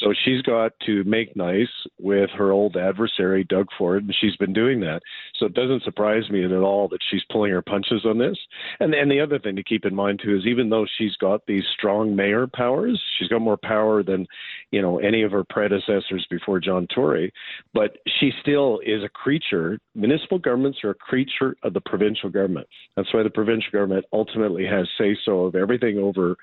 So 0.00 0.12
she's 0.24 0.42
got 0.42 0.72
to 0.86 1.04
make 1.04 1.36
nice 1.36 1.68
with 1.98 2.30
her 2.30 2.52
old 2.52 2.76
adversary, 2.76 3.44
Doug 3.44 3.68
Ford, 3.78 4.04
and 4.04 4.14
she's 4.18 4.36
been 4.36 4.52
doing 4.52 4.80
that. 4.80 5.00
So 5.38 5.46
it 5.46 5.54
doesn't 5.54 5.84
surprise 5.84 6.28
me 6.30 6.44
at 6.44 6.52
all 6.52 6.88
that 6.88 7.00
she's 7.10 7.22
pulling 7.30 7.52
her 7.52 7.62
punches 7.62 8.04
on 8.04 8.18
this. 8.18 8.36
And 8.80 8.94
and 8.94 9.10
the 9.10 9.20
other 9.20 9.38
thing 9.38 9.56
to 9.56 9.62
keep 9.62 9.84
in 9.84 9.94
mind 9.94 10.20
too 10.22 10.36
is 10.36 10.46
even 10.46 10.68
though 10.68 10.86
she's 10.98 11.16
got 11.16 11.46
these 11.46 11.64
strong 11.76 12.14
mayor 12.14 12.46
powers, 12.46 13.00
she's 13.18 13.28
got 13.28 13.40
more 13.40 13.56
power 13.56 14.02
than 14.02 14.26
you 14.70 14.82
know 14.82 14.98
any 14.98 15.22
of 15.22 15.32
her 15.32 15.44
predecessors 15.44 16.26
before 16.30 16.60
John 16.60 16.86
Tory, 16.94 17.32
but 17.72 17.98
she 18.20 18.32
still 18.40 18.80
is 18.84 19.02
a 19.02 19.08
creature. 19.08 19.78
Municipal 19.94 20.38
governments 20.38 20.78
are 20.84 20.90
a 20.90 20.94
creature 20.94 21.56
of 21.62 21.72
the 21.72 21.80
provincial 21.80 22.30
government. 22.30 22.66
That's 22.96 23.12
why 23.14 23.22
the 23.22 23.30
provincial 23.30 23.72
government 23.72 24.04
ultimately 24.12 24.66
has 24.66 24.88
say 24.98 25.16
so 25.24 25.42
of 25.42 25.54
everything 25.54 25.98
over 25.98 26.36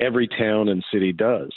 every 0.00 0.28
town 0.28 0.68
and 0.68 0.84
city 0.92 1.12
does. 1.12 1.52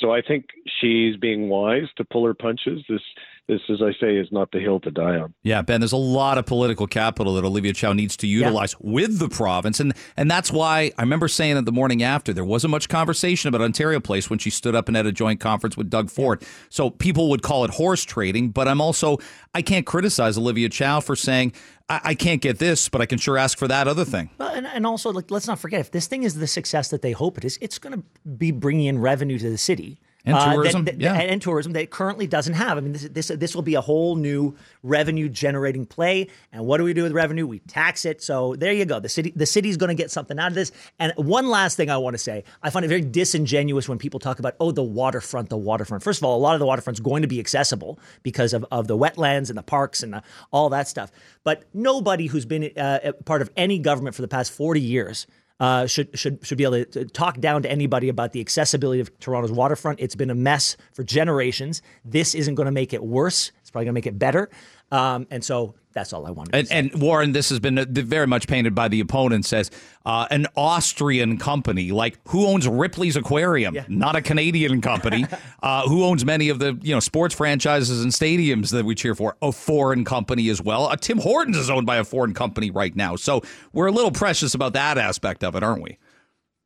So 0.00 0.12
I 0.12 0.22
think 0.22 0.46
she's 0.80 1.16
being 1.16 1.48
wise 1.48 1.88
to 1.96 2.04
pull 2.04 2.24
her 2.24 2.32
punches. 2.32 2.82
This, 2.88 3.02
this, 3.48 3.60
as 3.68 3.82
I 3.82 3.92
say, 4.00 4.16
is 4.16 4.28
not 4.30 4.50
the 4.52 4.60
hill 4.60 4.80
to 4.80 4.90
die 4.90 5.16
on. 5.16 5.34
Yeah, 5.42 5.60
Ben, 5.60 5.80
there's 5.80 5.92
a 5.92 5.96
lot 5.96 6.38
of 6.38 6.46
political 6.46 6.86
capital 6.86 7.34
that 7.34 7.44
Olivia 7.44 7.74
Chow 7.74 7.92
needs 7.92 8.16
to 8.18 8.26
utilize 8.26 8.78
with 8.80 9.18
the 9.18 9.28
province. 9.28 9.78
And 9.78 9.92
and 10.16 10.30
that's 10.30 10.50
why 10.50 10.92
I 10.96 11.02
remember 11.02 11.28
saying 11.28 11.56
it 11.56 11.64
the 11.66 11.72
morning 11.72 12.02
after, 12.02 12.32
there 12.32 12.44
wasn't 12.44 12.70
much 12.70 12.88
conversation 12.88 13.48
about 13.48 13.60
Ontario 13.60 14.00
Place 14.00 14.30
when 14.30 14.38
she 14.38 14.48
stood 14.48 14.74
up 14.74 14.88
and 14.88 14.96
had 14.96 15.04
a 15.04 15.12
joint 15.12 15.40
conference 15.40 15.76
with 15.76 15.90
Doug 15.90 16.10
Ford. 16.10 16.42
So 16.70 16.88
people 16.88 17.28
would 17.28 17.42
call 17.42 17.64
it 17.64 17.72
horse 17.72 18.04
trading, 18.04 18.50
but 18.50 18.68
I'm 18.68 18.80
also, 18.80 19.18
I 19.54 19.60
can't 19.60 19.84
criticize 19.84 20.38
Olivia 20.38 20.70
Chow 20.70 21.00
for 21.00 21.16
saying, 21.16 21.52
I, 21.90 22.00
I 22.04 22.14
can't 22.14 22.40
get 22.40 22.58
this, 22.58 22.88
but 22.88 23.00
I 23.00 23.06
can 23.06 23.18
sure 23.18 23.36
ask 23.36 23.58
for 23.58 23.68
that 23.68 23.88
other 23.88 24.04
thing. 24.04 24.30
Well, 24.38 24.54
and, 24.54 24.66
and 24.66 24.86
also, 24.86 25.10
like, 25.10 25.30
let's 25.30 25.48
not 25.48 25.58
forget, 25.58 25.80
if 25.80 25.90
this 25.90 26.06
thing 26.06 26.22
is 26.22 26.36
the 26.36 26.46
success 26.46 26.88
that 26.88 27.02
they 27.02 27.12
hope 27.12 27.36
it 27.36 27.44
is, 27.44 27.58
it's 27.60 27.78
going 27.78 27.98
to 27.98 28.04
be 28.28 28.52
bringing 28.52 28.86
in 28.86 28.98
revenue 29.00 29.38
to 29.38 29.50
the 29.50 29.58
city. 29.58 30.00
And 30.24 30.36
uh, 30.36 30.38
that- 30.38 30.54
tourism, 30.54 30.84
that- 30.84 31.00
yeah. 31.00 31.14
and, 31.14 31.40
tourism 31.40 31.72
that 31.72 31.82
it 31.82 31.90
currently 31.90 32.26
doesn't 32.26 32.54
have. 32.54 32.76
I 32.76 32.80
mean, 32.80 32.92
this 32.92 33.08
this 33.08 33.28
this 33.28 33.54
will 33.54 33.62
be 33.62 33.74
a 33.74 33.80
whole 33.80 34.16
new 34.16 34.54
revenue 34.82 35.28
generating 35.28 35.86
play. 35.86 36.28
And 36.52 36.66
what 36.66 36.78
do 36.78 36.84
we 36.84 36.92
do 36.92 37.02
with 37.04 37.12
revenue? 37.12 37.46
We 37.46 37.60
tax 37.60 38.04
it. 38.04 38.22
So 38.22 38.54
there 38.56 38.72
you 38.72 38.84
go. 38.84 39.00
The 39.00 39.08
city 39.08 39.32
the 39.34 39.46
city's 39.46 39.76
going 39.76 39.88
to 39.88 39.94
get 39.94 40.10
something 40.10 40.38
out 40.38 40.48
of 40.48 40.54
this. 40.54 40.72
And 40.98 41.12
one 41.16 41.48
last 41.48 41.76
thing 41.76 41.90
I 41.90 41.96
want 41.96 42.14
to 42.14 42.18
say, 42.18 42.44
I 42.62 42.70
find 42.70 42.84
it 42.84 42.88
very 42.88 43.00
disingenuous 43.00 43.88
when 43.88 43.98
people 43.98 44.20
talk 44.20 44.38
about 44.38 44.56
oh 44.60 44.70
the 44.72 44.82
waterfront, 44.82 45.48
the 45.48 45.56
waterfront. 45.56 46.02
First 46.02 46.20
of 46.20 46.24
all, 46.24 46.36
a 46.36 46.42
lot 46.42 46.54
of 46.54 46.60
the 46.60 46.66
waterfront's 46.66 47.00
going 47.00 47.22
to 47.22 47.28
be 47.28 47.40
accessible 47.40 47.98
because 48.22 48.52
of, 48.52 48.66
of 48.70 48.86
the 48.88 48.96
wetlands 48.98 49.48
and 49.48 49.56
the 49.56 49.62
parks 49.62 50.02
and 50.02 50.12
the, 50.12 50.22
all 50.52 50.68
that 50.70 50.88
stuff. 50.88 51.10
But 51.44 51.64
nobody 51.72 52.26
who's 52.26 52.44
been 52.44 52.70
uh, 52.76 53.12
part 53.24 53.40
of 53.42 53.50
any 53.56 53.78
government 53.78 54.14
for 54.14 54.22
the 54.22 54.28
past 54.28 54.52
forty 54.52 54.80
years 54.80 55.26
uh, 55.60 55.86
should 55.86 56.18
should 56.18 56.44
should 56.44 56.58
be 56.58 56.64
able 56.64 56.84
to 56.86 57.04
talk 57.04 57.38
down 57.38 57.62
to 57.62 57.70
anybody 57.70 58.08
about 58.08 58.32
the 58.32 58.40
accessibility 58.40 59.00
of 59.00 59.16
Toronto's 59.20 59.52
waterfront. 59.52 60.00
It's 60.00 60.16
been 60.16 60.30
a 60.30 60.34
mess 60.34 60.76
for 60.92 61.04
generations. 61.04 61.82
This 62.04 62.34
isn't 62.34 62.54
going 62.54 62.66
to 62.66 62.72
make 62.72 62.92
it 62.92 63.04
worse. 63.04 63.52
It's 63.60 63.70
probably 63.70 63.84
going 63.84 63.94
to 63.94 63.98
make 63.98 64.06
it 64.06 64.18
better. 64.18 64.50
Um, 64.90 65.26
and 65.30 65.44
so 65.44 65.74
that's 65.92 66.12
all 66.12 66.26
I 66.26 66.30
wanted. 66.30 66.52
to 66.52 66.58
And, 66.58 66.68
say. 66.68 66.78
and 66.78 67.02
Warren, 67.02 67.32
this 67.32 67.48
has 67.50 67.58
been 67.60 67.78
uh, 67.78 67.84
very 67.88 68.26
much 68.26 68.46
painted 68.46 68.74
by 68.74 68.88
the 68.88 69.00
opponent. 69.00 69.44
Says 69.44 69.70
uh, 70.04 70.26
an 70.30 70.46
Austrian 70.56 71.38
company, 71.38 71.90
like 71.92 72.18
who 72.28 72.46
owns 72.46 72.66
Ripley's 72.68 73.16
Aquarium, 73.16 73.76
not 73.88 74.16
a 74.16 74.22
Canadian 74.22 74.80
company. 74.80 75.26
uh, 75.62 75.88
who 75.88 76.04
owns 76.04 76.24
many 76.24 76.48
of 76.48 76.58
the 76.58 76.78
you 76.82 76.94
know 76.94 77.00
sports 77.00 77.34
franchises 77.34 78.02
and 78.02 78.12
stadiums 78.12 78.70
that 78.70 78.84
we 78.84 78.94
cheer 78.94 79.14
for? 79.14 79.36
A 79.42 79.52
foreign 79.52 80.04
company 80.04 80.48
as 80.48 80.62
well. 80.62 80.86
Uh, 80.86 80.96
Tim 80.96 81.18
Hortons 81.18 81.56
is 81.56 81.70
owned 81.70 81.86
by 81.86 81.96
a 81.96 82.04
foreign 82.04 82.34
company 82.34 82.70
right 82.70 82.94
now. 82.94 83.16
So 83.16 83.42
we're 83.72 83.86
a 83.88 83.92
little 83.92 84.12
precious 84.12 84.54
about 84.54 84.72
that 84.74 84.98
aspect 84.98 85.42
of 85.44 85.54
it, 85.56 85.62
aren't 85.62 85.82
we? 85.82 85.98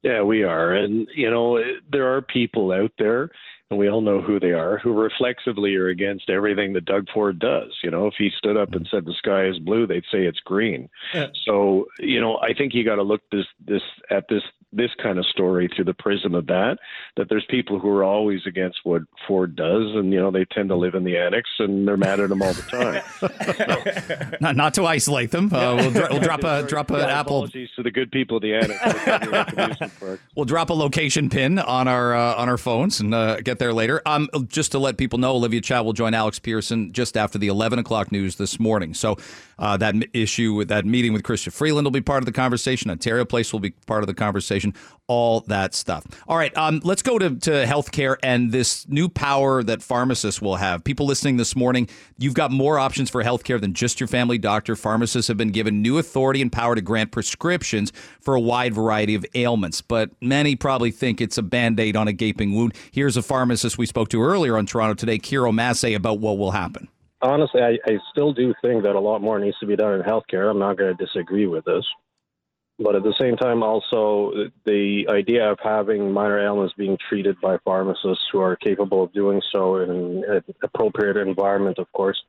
Yeah, 0.02 0.22
we 0.22 0.42
are. 0.42 0.74
And, 0.74 1.08
you 1.14 1.30
know, 1.30 1.58
there 1.90 2.14
are 2.14 2.20
people 2.20 2.72
out 2.72 2.92
there, 2.98 3.30
and 3.74 3.80
we 3.80 3.88
all 3.88 4.00
know 4.00 4.20
who 4.20 4.38
they 4.38 4.52
are, 4.52 4.78
who 4.78 4.92
reflexively 4.92 5.74
are 5.74 5.88
against 5.88 6.30
everything 6.30 6.74
that 6.74 6.84
Doug 6.84 7.08
Ford 7.12 7.40
does. 7.40 7.76
You 7.82 7.90
know, 7.90 8.06
if 8.06 8.14
he 8.16 8.30
stood 8.38 8.56
up 8.56 8.72
and 8.72 8.86
said 8.88 9.04
the 9.04 9.14
sky 9.18 9.46
is 9.46 9.58
blue, 9.58 9.84
they'd 9.84 10.04
say 10.12 10.26
it's 10.26 10.38
green. 10.38 10.88
Yeah. 11.12 11.26
So, 11.44 11.86
you 11.98 12.20
know, 12.20 12.38
I 12.38 12.54
think 12.54 12.72
you 12.72 12.84
got 12.84 12.96
to 12.96 13.02
look 13.02 13.22
this 13.32 13.46
this 13.66 13.82
at 14.10 14.28
this 14.28 14.42
this 14.74 14.90
kind 15.00 15.18
of 15.18 15.26
story 15.26 15.70
through 15.74 15.84
the 15.84 15.94
prism 15.94 16.34
of 16.34 16.46
that. 16.46 16.78
That 17.16 17.28
there's 17.28 17.44
people 17.48 17.78
who 17.78 17.88
are 17.90 18.04
always 18.04 18.40
against 18.46 18.78
what 18.84 19.02
Ford 19.26 19.56
does, 19.56 19.94
and 19.94 20.12
you 20.12 20.20
know 20.20 20.30
they 20.30 20.44
tend 20.44 20.68
to 20.70 20.76
live 20.76 20.94
in 20.94 21.04
the 21.04 21.16
annex, 21.16 21.48
and 21.58 21.86
they're 21.86 21.96
mad 21.96 22.20
at 22.20 22.30
him 22.30 22.42
all 22.42 22.52
the 22.52 22.62
time. 22.62 24.36
not, 24.40 24.56
not 24.56 24.74
to 24.74 24.84
isolate 24.84 25.30
them. 25.30 25.52
Uh, 25.52 25.76
we'll, 25.76 25.90
dr- 25.90 26.10
we'll, 26.10 26.20
drop 26.20 26.44
a 26.44 26.62
drop 26.64 26.90
an 26.90 26.98
yeah, 26.98 27.20
apple. 27.20 27.38
Apologies 27.38 27.70
to 27.76 27.82
the 27.82 27.90
good 27.90 28.10
people 28.10 28.36
of 28.36 28.42
the 28.42 28.54
annex. 28.54 30.20
we'll 30.36 30.44
drop 30.44 30.70
a 30.70 30.74
location 30.74 31.30
pin 31.30 31.58
on 31.58 31.88
our 31.88 32.14
uh, 32.14 32.34
on 32.34 32.48
our 32.48 32.58
phones 32.58 33.00
and 33.00 33.14
uh, 33.14 33.40
get 33.40 33.58
there 33.64 33.73
later. 33.73 34.02
Um, 34.04 34.28
just 34.49 34.73
to 34.73 34.78
let 34.78 34.99
people 34.99 35.18
know, 35.18 35.33
Olivia 35.33 35.62
Chow 35.62 35.83
will 35.83 35.94
join 35.94 36.12
Alex 36.12 36.38
Pearson 36.38 36.92
just 36.92 37.16
after 37.16 37.38
the 37.38 37.49
11 37.49 37.78
o'clock 37.78 38.12
news 38.12 38.37
this 38.37 38.61
morning. 38.61 38.92
So 38.92 39.16
uh, 39.59 39.78
that 39.78 39.94
issue 40.12 40.64
that 40.66 40.85
meeting 40.85 41.14
with 41.14 41.23
Chrystia 41.23 41.50
Freeland 41.50 41.87
will 41.87 41.90
be 41.90 42.02
part 42.02 42.23
of 42.23 42.26
the 42.26 42.33
conversation. 42.33 42.90
Ontario 42.90 43.25
Place 43.25 43.52
will 43.54 43.61
be 43.61 43.71
part 43.87 44.02
of 44.02 44.06
the 44.06 44.14
conversation. 44.14 44.75
All 45.06 45.40
that 45.49 45.75
stuff. 45.75 46.06
All 46.26 46.37
right, 46.37 46.56
um, 46.56 46.80
let's 46.82 47.02
go 47.02 47.18
to, 47.18 47.37
to 47.37 47.50
healthcare 47.66 48.16
and 48.23 48.52
this 48.52 48.88
new 48.88 49.08
power 49.08 49.62
that 49.62 49.82
pharmacists 49.82 50.40
will 50.40 50.56
have. 50.56 50.82
People 50.82 51.04
listening 51.04 51.37
this 51.37 51.54
morning, 51.54 51.88
you've 52.16 52.32
got 52.32 52.50
more 52.50 52.78
options 52.78 53.11
for 53.11 53.23
healthcare 53.23 53.61
than 53.61 53.75
just 53.75 54.00
your 54.00 54.06
family 54.06 54.38
doctor. 54.38 54.75
Pharmacists 54.75 55.28
have 55.28 55.37
been 55.37 55.50
given 55.50 55.82
new 55.82 55.99
authority 55.99 56.40
and 56.40 56.50
power 56.50 56.75
to 56.75 56.80
grant 56.80 57.12
prescriptions 57.12 57.92
for 58.20 58.34
a 58.34 58.40
wide 58.40 58.73
variety 58.73 59.14
of 59.14 59.26
ailments, 59.34 59.82
but 59.82 60.11
many 60.23 60.56
probably 60.56 60.90
think 60.90 61.20
it's 61.20 61.37
a 61.37 61.42
band 61.42 61.78
aid 61.78 61.96
on 61.96 62.08
a 62.08 62.12
gaping 62.12 62.54
wound. 62.54 62.75
Here's 62.90 63.18
a 63.18 63.23
pharmacist 63.23 63.76
we 63.76 63.84
spoke 63.84 64.08
to 64.08 64.23
earlier 64.23 64.56
on 64.56 64.64
Toronto 64.64 64.94
today, 64.94 65.18
Kiro 65.18 65.52
Massey, 65.52 65.92
about 65.92 66.20
what 66.20 66.38
will 66.38 66.52
happen 66.52 66.88
honestly, 67.25 67.62
I, 67.62 67.78
I 67.87 67.99
still 68.12 68.32
do 68.32 68.54
think 68.62 68.82
that 68.84 68.94
a 68.94 69.00
lot 69.00 69.23
more 69.23 69.38
needs 69.38 69.58
to 69.58 69.66
be 69.66 69.76
done 69.76 69.94
in 69.94 70.02
healthcare. 70.02 70.50
I'm 70.50 70.58
not 70.58 70.76
going 70.76 70.94
to 70.94 71.04
disagree 71.04 71.46
with 71.46 71.64
this. 71.64 71.84
But 72.78 72.96
at 72.96 73.04
the 73.04 73.14
same 73.20 73.36
time, 73.36 73.62
also, 73.62 74.32
the 74.64 75.06
idea 75.08 75.48
of 75.50 75.58
having 75.62 76.10
minor 76.10 76.40
ailments 76.44 76.74
being 76.76 76.98
treated 77.08 77.36
by 77.40 77.58
pharmacists 77.64 78.24
who 78.32 78.40
are 78.40 78.56
capable 78.56 79.04
of 79.04 79.12
doing 79.12 79.40
so 79.52 79.76
in 79.76 79.90
an 80.26 80.42
appropriate 80.62 81.16
environment, 81.16 81.78
of 81.78 81.90
course, 81.92 82.20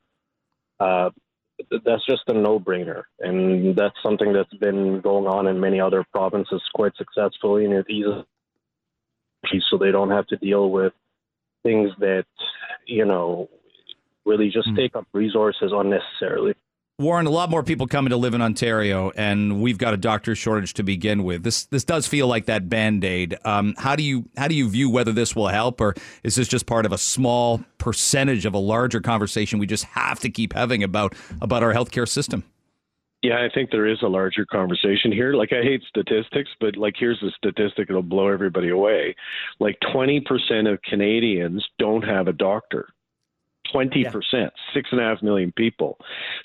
uh, 0.79 1.09
that's 1.83 2.05
just 2.05 2.23
a 2.27 2.33
no 2.33 2.59
brainer. 2.59 3.03
And 3.19 3.75
that's 3.75 3.95
something 4.03 4.33
that's 4.33 4.53
been 4.55 5.01
going 5.01 5.25
on 5.25 5.47
in 5.47 5.59
many 5.59 5.79
other 5.79 6.05
provinces 6.13 6.61
quite 6.75 6.95
successfully. 6.95 7.65
And 7.65 7.73
it 7.73 7.89
eases 7.89 8.23
so 9.69 9.77
they 9.77 9.91
don't 9.91 10.11
have 10.11 10.27
to 10.27 10.37
deal 10.37 10.69
with 10.69 10.93
things 11.63 11.91
that, 11.99 12.25
you 12.85 13.05
know, 13.05 13.49
really 14.25 14.49
just 14.49 14.67
mm. 14.69 14.75
take 14.75 14.95
up 14.95 15.07
resources 15.13 15.71
unnecessarily. 15.73 16.55
Warren, 16.97 17.25
a 17.25 17.29
lot 17.29 17.49
more 17.49 17.61
people 17.61 17.87
coming 17.87 18.11
to 18.11 18.15
live 18.15 18.33
in 18.35 18.41
Ontario, 18.41 19.11
and 19.17 19.61
we've 19.61 19.77
got 19.77 19.93
a 19.93 19.97
doctor 19.97 20.33
shortage 20.33 20.75
to 20.75 20.83
begin 20.83 21.25
with. 21.25 21.43
This 21.43 21.65
this 21.65 21.83
does 21.83 22.07
feel 22.07 22.25
like 22.25 22.45
that 22.45 22.69
band 22.69 23.03
aid. 23.03 23.37
Um, 23.43 23.75
how 23.77 23.97
do 23.97 24.03
you 24.03 24.29
how 24.37 24.47
do 24.47 24.55
you 24.55 24.69
view 24.69 24.89
whether 24.89 25.11
this 25.11 25.35
will 25.35 25.49
help, 25.49 25.81
or 25.81 25.93
is 26.23 26.35
this 26.35 26.47
just 26.47 26.65
part 26.65 26.85
of 26.85 26.93
a 26.93 26.97
small 26.97 27.61
percentage 27.79 28.45
of 28.45 28.53
a 28.53 28.59
larger 28.59 29.01
conversation 29.01 29.59
we 29.59 29.67
just 29.67 29.83
have 29.83 30.21
to 30.21 30.29
keep 30.29 30.53
having 30.53 30.83
about 30.83 31.15
about 31.41 31.63
our 31.63 31.73
healthcare 31.73 32.07
system? 32.07 32.45
Yeah, 33.21 33.43
I 33.43 33.49
think 33.53 33.71
there 33.71 33.87
is 33.87 34.01
a 34.01 34.07
larger 34.07 34.45
conversation 34.45 35.11
here. 35.11 35.33
Like, 35.33 35.51
I 35.51 35.63
hate 35.63 35.81
statistics, 35.89 36.51
but 36.61 36.77
like, 36.77 36.93
here's 36.97 37.21
a 37.23 37.31
statistic 37.31 37.87
that'll 37.87 38.03
blow 38.03 38.29
everybody 38.29 38.69
away. 38.69 39.15
Like, 39.59 39.79
20% 39.93 40.71
of 40.71 40.81
Canadians 40.83 41.67
don't 41.79 42.03
have 42.03 42.27
a 42.27 42.33
doctor. 42.33 42.89
20%, 43.74 43.93
yeah. 44.34 44.50
six 44.74 44.89
and 44.91 45.00
a 45.00 45.03
half 45.03 45.22
million 45.22 45.51
people. 45.51 45.98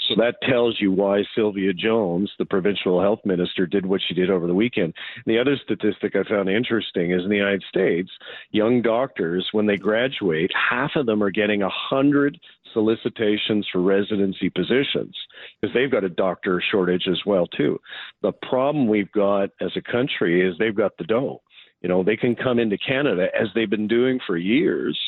So 0.09 0.15
that 0.17 0.37
tells 0.43 0.81
you 0.81 0.93
why 0.93 1.25
Sylvia 1.35 1.73
Jones, 1.73 2.31
the 2.39 2.45
provincial 2.45 3.01
health 3.01 3.21
minister, 3.25 3.67
did 3.67 3.87
what 3.87 4.01
she 4.07 4.15
did 4.15 4.31
over 4.31 4.47
the 4.47 4.55
weekend. 4.55 4.95
And 5.15 5.25
the 5.27 5.39
other 5.39 5.57
statistic 5.63 6.17
I 6.17 6.29
found 6.29 6.49
interesting 6.49 7.13
is 7.13 7.23
in 7.23 7.31
the 7.31 7.37
United 7.37 7.65
States, 7.69 8.11
young 8.51 8.83
doctors, 8.83 9.49
when 9.53 9.67
they 9.67 9.77
graduate, 9.77 10.51
half 10.55 10.93
of 10.97 11.07
them 11.07 11.23
are 11.23 11.31
getting 11.31 11.63
a 11.63 11.71
hundred 11.71 12.39
solicitations 12.73 13.67
for 13.71 13.81
residency 13.81 14.51
positions 14.51 15.17
because 15.61 15.75
they've 15.75 15.91
got 15.91 16.05
a 16.05 16.09
doctor 16.09 16.63
shortage 16.71 17.09
as 17.11 17.21
well 17.27 17.47
too. 17.47 17.81
The 18.23 18.33
problem 18.33 18.89
we've 18.89 19.11
got 19.13 19.51
as 19.61 19.73
a 19.77 19.83
country 19.83 20.47
is 20.47 20.57
they've 20.59 20.75
got 20.75 20.97
the 20.97 21.05
dough. 21.05 21.43
You 21.83 21.89
know, 21.89 22.03
they 22.03 22.17
can 22.17 22.37
come 22.37 22.59
into 22.59 22.77
Canada 22.77 23.29
as 23.39 23.49
they've 23.55 23.71
been 23.71 23.89
doing 23.89 24.21
for 24.27 24.37
years 24.37 24.99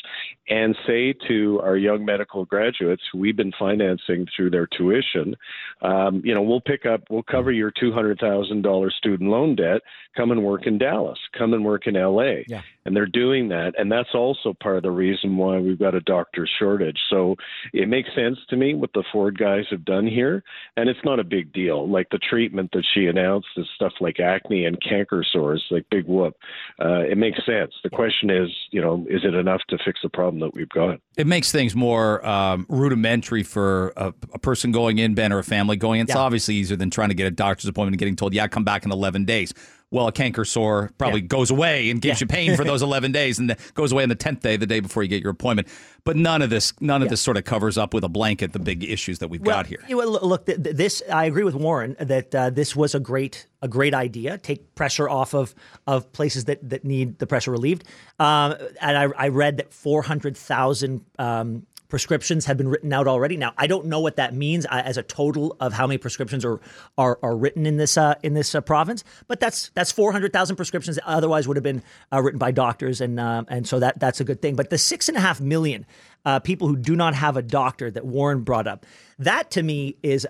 and 0.49 0.75
say 0.85 1.13
to 1.27 1.59
our 1.63 1.77
young 1.77 2.05
medical 2.05 2.45
graduates 2.45 3.01
who 3.11 3.19
we've 3.19 3.37
been 3.37 3.53
financing 3.57 4.27
through 4.35 4.49
their 4.49 4.67
tuition, 4.67 5.35
um, 5.81 6.21
you 6.23 6.33
know, 6.33 6.41
we'll 6.41 6.61
pick 6.61 6.85
up, 6.85 7.01
we'll 7.09 7.23
cover 7.23 7.51
your 7.51 7.71
$200,000 7.71 8.91
student 8.91 9.29
loan 9.29 9.55
debt, 9.55 9.81
come 10.15 10.31
and 10.31 10.43
work 10.43 10.67
in 10.67 10.77
Dallas, 10.77 11.19
come 11.37 11.53
and 11.53 11.63
work 11.63 11.87
in 11.87 11.95
LA. 11.95 12.43
Yeah. 12.47 12.61
And 12.85 12.95
they're 12.95 13.05
doing 13.05 13.47
that. 13.49 13.73
And 13.77 13.89
that's 13.89 14.13
also 14.13 14.53
part 14.61 14.75
of 14.75 14.83
the 14.83 14.91
reason 14.91 15.37
why 15.37 15.57
we've 15.57 15.79
got 15.79 15.95
a 15.95 16.01
doctor 16.01 16.45
shortage. 16.59 16.99
So 17.09 17.35
it 17.71 17.87
makes 17.87 18.09
sense 18.13 18.37
to 18.49 18.57
me 18.57 18.73
what 18.73 18.91
the 18.93 19.05
Ford 19.11 19.37
guys 19.37 19.63
have 19.71 19.85
done 19.85 20.05
here. 20.05 20.43
And 20.75 20.89
it's 20.89 20.99
not 21.05 21.19
a 21.19 21.23
big 21.23 21.53
deal. 21.53 21.89
Like 21.89 22.09
the 22.09 22.19
treatment 22.19 22.71
that 22.73 22.83
she 22.93 23.05
announced 23.05 23.47
is 23.55 23.65
stuff 23.75 23.93
like 24.01 24.19
acne 24.19 24.65
and 24.65 24.81
canker 24.81 25.23
sores, 25.31 25.63
like 25.71 25.85
big 25.89 26.05
whoop 26.05 26.35
uh, 26.79 27.01
it 27.01 27.17
makes 27.17 27.39
sense. 27.45 27.73
The 27.83 27.89
question 27.89 28.29
is, 28.29 28.49
you 28.71 28.81
know, 28.81 29.05
is 29.09 29.21
it 29.23 29.33
enough 29.33 29.61
to 29.69 29.77
fix 29.83 29.99
the 30.01 30.09
problem 30.09 30.32
that 30.39 30.53
we've 30.53 30.69
got? 30.69 30.99
It 31.17 31.27
makes 31.27 31.51
things 31.51 31.75
more 31.75 32.25
um, 32.25 32.65
rudimentary 32.69 33.43
for 33.43 33.93
a, 33.95 34.13
a, 34.33 34.39
person 34.39 34.71
going 34.71 34.97
in, 34.97 35.13
Ben, 35.13 35.31
or 35.31 35.39
a 35.39 35.43
family 35.43 35.77
going 35.77 35.99
in. 35.99 36.05
It's 36.05 36.15
yeah. 36.15 36.21
obviously 36.21 36.55
easier 36.55 36.77
than 36.77 36.89
trying 36.89 37.09
to 37.09 37.15
get 37.15 37.27
a 37.27 37.31
doctor's 37.31 37.67
appointment 37.67 37.93
and 37.93 37.99
getting 37.99 38.15
told, 38.15 38.33
yeah, 38.33 38.47
come 38.47 38.63
back 38.63 38.85
in 38.85 38.91
11 38.91 39.25
days 39.25 39.53
well, 39.93 40.07
a 40.07 40.11
canker 40.11 40.43
sore 40.43 40.89
probably 40.97 41.21
yeah. 41.21 41.27
goes 41.27 41.51
away 41.51 41.91
and 41.91 42.01
gives 42.01 42.19
yeah. 42.19 42.25
you 42.25 42.27
pain 42.27 42.55
for 42.55 42.63
those 42.63 42.81
11 42.93 43.11
days 43.11 43.37
and 43.37 43.55
goes 43.75 43.91
away 43.91 44.01
on 44.01 44.09
the 44.09 44.15
10th 44.15 44.39
day, 44.39 44.57
the 44.57 44.65
day 44.65 44.79
before 44.79 45.03
you 45.03 45.09
get 45.09 45.21
your 45.21 45.31
appointment. 45.31 45.67
But 46.03 46.17
none 46.17 46.41
of 46.41 46.49
this, 46.49 46.73
none 46.81 47.03
of 47.03 47.05
yeah. 47.05 47.11
this 47.11 47.21
sort 47.21 47.37
of 47.37 47.43
covers 47.43 47.77
up 47.77 47.93
with 47.93 48.03
a 48.03 48.09
blanket 48.09 48.53
the 48.53 48.59
big 48.59 48.83
issues 48.83 49.19
that 49.19 49.29
we've 49.29 49.41
well, 49.41 49.57
got 49.57 49.67
here. 49.67 49.79
Well, 49.89 50.09
look, 50.09 50.45
this 50.47 51.03
I 51.11 51.25
agree 51.25 51.43
with 51.43 51.53
Warren 51.55 51.95
that 51.99 52.33
uh, 52.33 52.49
this 52.49 52.75
was 52.75 52.95
a 52.95 52.99
great 52.99 53.47
a 53.61 53.67
great 53.67 53.93
idea. 53.93 54.37
Take 54.39 54.75
pressure 54.75 55.07
off 55.07 55.33
of 55.33 55.53
of 55.87 56.11
places 56.11 56.45
that 56.45 56.67
that 56.69 56.83
need 56.83 57.19
the 57.19 57.27
pressure 57.27 57.51
relieved. 57.51 57.85
Um, 58.19 58.55
and 58.81 58.97
I, 58.97 59.03
I, 59.17 59.27
read 59.29 59.57
that 59.57 59.73
400,000 59.73 61.05
um, 61.17 61.65
prescriptions 61.93 62.45
have 62.47 62.57
been 62.57 62.69
written 62.69 62.91
out 62.91 63.07
already. 63.07 63.37
Now, 63.37 63.53
I 63.55 63.67
don't 63.67 63.85
know 63.85 63.99
what 63.99 64.15
that 64.15 64.33
means 64.33 64.65
uh, 64.65 64.81
as 64.83 64.97
a 64.97 65.03
total 65.03 65.55
of 65.59 65.73
how 65.73 65.85
many 65.85 65.99
prescriptions 65.99 66.43
are 66.43 66.59
are, 66.97 67.19
are 67.21 67.37
written 67.37 67.67
in 67.67 67.77
this 67.77 67.97
uh, 67.97 68.15
in 68.23 68.33
this 68.33 68.55
uh, 68.55 68.61
province, 68.61 69.03
but 69.27 69.39
that's 69.39 69.69
that's 69.75 69.91
400,000 69.91 70.55
prescriptions 70.55 70.95
that 70.95 71.07
otherwise 71.07 71.47
would 71.47 71.55
have 71.55 71.63
been 71.63 71.83
uh, 72.11 72.19
written 72.19 72.39
by 72.39 72.49
doctors, 72.49 72.99
and 72.99 73.19
uh, 73.19 73.43
and 73.47 73.67
so 73.67 73.77
that 73.77 73.99
that's 73.99 74.19
a 74.19 74.23
good 74.23 74.41
thing. 74.41 74.55
But 74.55 74.71
the 74.71 74.79
six 74.79 75.07
and 75.07 75.15
a 75.15 75.21
half 75.21 75.39
million 75.39 75.85
uh, 76.25 76.39
people 76.39 76.67
who 76.67 76.77
do 76.77 76.95
not 76.95 77.13
have 77.13 77.37
a 77.37 77.43
doctor 77.43 77.91
that 77.91 78.03
Warren 78.03 78.41
brought 78.41 78.65
up, 78.65 78.87
that 79.19 79.51
to 79.51 79.61
me 79.61 79.95
is. 80.01 80.25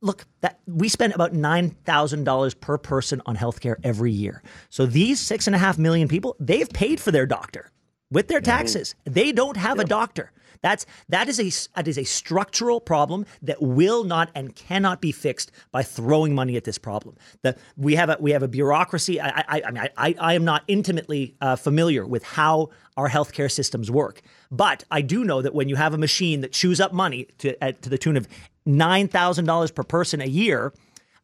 Look, 0.00 0.26
that 0.42 0.60
we 0.68 0.88
spend 0.88 1.12
about 1.14 1.32
nine 1.32 1.70
thousand 1.70 2.22
dollars 2.22 2.54
per 2.54 2.78
person 2.78 3.20
on 3.26 3.36
healthcare 3.36 3.74
every 3.82 4.12
year. 4.12 4.44
So 4.70 4.86
these 4.86 5.18
six 5.18 5.48
and 5.48 5.56
a 5.56 5.58
half 5.58 5.76
million 5.76 6.06
people, 6.06 6.36
they've 6.38 6.70
paid 6.70 7.00
for 7.00 7.10
their 7.10 7.26
doctor 7.26 7.72
with 8.10 8.28
their 8.28 8.40
taxes. 8.40 8.94
They 9.04 9.32
don't 9.32 9.56
have 9.56 9.78
a 9.78 9.84
doctor. 9.84 10.32
That's 10.60 10.86
that 11.08 11.28
is 11.28 11.38
a 11.38 11.70
that 11.76 11.86
is 11.86 11.98
a 11.98 12.04
structural 12.04 12.80
problem 12.80 13.26
that 13.42 13.62
will 13.62 14.04
not 14.04 14.30
and 14.34 14.54
cannot 14.54 15.00
be 15.00 15.12
fixed 15.12 15.52
by 15.70 15.82
throwing 15.82 16.34
money 16.34 16.56
at 16.56 16.64
this 16.64 16.78
problem. 16.78 17.16
The, 17.42 17.56
we 17.76 17.94
have 17.94 18.08
a 18.10 18.16
we 18.20 18.32
have 18.32 18.42
a 18.42 18.48
bureaucracy. 18.48 19.20
I 19.20 19.44
I, 19.48 19.62
I 19.66 19.70
mean 19.70 19.88
I, 19.96 20.14
I 20.18 20.34
am 20.34 20.44
not 20.44 20.64
intimately 20.66 21.36
uh, 21.40 21.56
familiar 21.56 22.06
with 22.06 22.24
how 22.24 22.70
our 22.96 23.08
healthcare 23.08 23.50
systems 23.50 23.90
work, 23.90 24.20
but 24.50 24.84
I 24.90 25.00
do 25.02 25.24
know 25.24 25.42
that 25.42 25.54
when 25.54 25.68
you 25.68 25.76
have 25.76 25.94
a 25.94 25.98
machine 25.98 26.40
that 26.40 26.52
chews 26.52 26.80
up 26.80 26.92
money 26.92 27.28
to 27.38 27.56
uh, 27.64 27.72
to 27.82 27.88
the 27.88 27.98
tune 27.98 28.16
of 28.16 28.26
nine 28.66 29.08
thousand 29.08 29.44
dollars 29.44 29.70
per 29.70 29.82
person 29.84 30.20
a 30.20 30.26
year. 30.26 30.72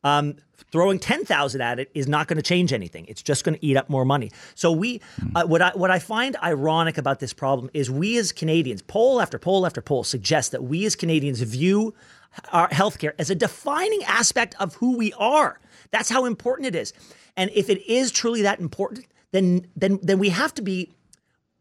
Um, 0.05 0.37
throwing 0.71 0.99
10,000 0.99 1.61
at 1.61 1.79
it 1.79 1.91
is 1.95 2.07
not 2.07 2.29
going 2.29 2.37
to 2.37 2.43
change 2.43 2.73
anything. 2.73 3.07
It's 3.09 3.23
just 3.23 3.45
going 3.45 3.57
to 3.57 3.65
eat 3.65 3.77
up 3.77 3.89
more 3.89 4.05
money. 4.05 4.31
So 4.55 4.71
we 4.71 5.01
uh, 5.35 5.45
what 5.47 5.63
I 5.63 5.71
what 5.71 5.91
I 5.91 5.99
find 5.99 6.37
ironic 6.43 6.99
about 6.99 7.21
this 7.21 7.33
problem 7.33 7.71
is 7.75 7.91
we 7.91 8.17
as 8.19 8.33
Canadians, 8.33 8.83
poll 8.83 9.21
after 9.21 9.39
poll 9.39 9.67
after 9.67 9.81
poll 9.81 10.05
suggests 10.05 10.51
that 10.51 10.63
we 10.65 10.85
as 10.85 10.95
Canadians 10.95 11.41
view 11.41 11.95
our 12.53 12.69
healthcare 12.69 13.13
as 13.19 13.31
a 13.31 13.35
defining 13.35 14.03
aspect 14.05 14.55
of 14.59 14.75
who 14.75 14.97
we 14.97 15.13
are. 15.15 15.61
That's 15.91 16.11
how 16.11 16.25
important 16.25 16.67
it 16.67 16.75
is. 16.75 16.93
And 17.37 17.51
if 17.55 17.71
it 17.71 17.85
is 17.91 18.11
truly 18.11 18.43
that 18.43 18.61
important, 18.61 19.07
then 19.33 19.67
then 19.77 19.99
then 20.03 20.19
we 20.19 20.31
have 20.31 20.55
to 20.55 20.63
be 20.63 20.91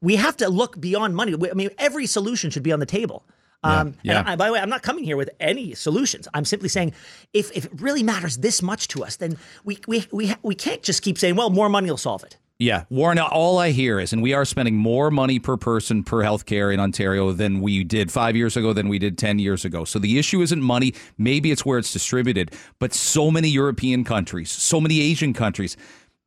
we 0.02 0.18
have 0.18 0.36
to 0.38 0.50
look 0.50 0.82
beyond 0.82 1.16
money. 1.16 1.34
I 1.34 1.54
mean, 1.54 1.70
every 1.78 2.08
solution 2.08 2.50
should 2.50 2.64
be 2.64 2.74
on 2.74 2.80
the 2.80 2.86
table. 2.86 3.24
Um, 3.64 3.96
Yeah. 4.04 4.20
And 4.20 4.30
I, 4.30 4.36
by 4.36 4.48
the 4.48 4.54
way, 4.54 4.60
I'm 4.60 4.70
not 4.70 4.82
coming 4.82 5.04
here 5.04 5.18
with 5.18 5.30
any 5.40 5.74
solutions. 5.76 6.28
I'm 6.34 6.46
simply 6.46 6.70
saying, 6.70 6.94
if, 7.34 7.52
if 7.56 7.66
it 7.66 7.82
really 7.82 8.04
matters 8.04 8.38
this 8.38 8.62
much 8.62 8.88
to 8.90 9.04
us, 9.04 9.16
then 9.18 9.38
we 9.64 9.80
we 9.88 10.06
we 10.12 10.34
we 10.42 10.56
can't 10.56 10.84
just 10.84 11.02
keep 11.02 11.18
saying, 11.18 11.36
well, 11.36 11.50
more 11.50 11.70
money 11.70 11.90
will 11.90 11.98
solve 11.98 12.24
it. 12.24 12.38
Yeah, 12.60 12.86
Warren, 12.90 13.18
all 13.20 13.58
I 13.58 13.72
hear 13.72 14.00
is, 14.00 14.14
and 14.14 14.22
we 14.22 14.32
are 14.32 14.46
spending 14.46 14.78
more 14.78 15.10
money 15.10 15.40
per 15.40 15.58
person 15.58 16.04
per 16.04 16.20
healthcare 16.20 16.72
in 16.74 16.80
Ontario 16.80 17.32
than 17.32 17.62
we 17.62 17.84
did 17.84 18.12
five 18.12 18.36
years 18.36 18.56
ago, 18.56 18.74
than 18.74 18.88
we 18.88 19.00
did 19.00 19.18
10 19.18 19.40
years 19.40 19.66
ago. 19.66 19.84
So 19.84 19.98
the 20.00 20.20
issue 20.20 20.42
isn't 20.42 20.62
money. 20.62 20.94
Maybe 21.18 21.52
it's 21.52 21.66
where 21.66 21.80
it's 21.80 21.92
distributed. 21.92 22.54
But 22.80 22.94
so 22.94 23.32
many 23.32 23.50
European 23.50 24.04
countries, 24.04 24.52
so 24.52 24.80
many 24.80 25.02
Asian 25.02 25.34
countries, 25.34 25.76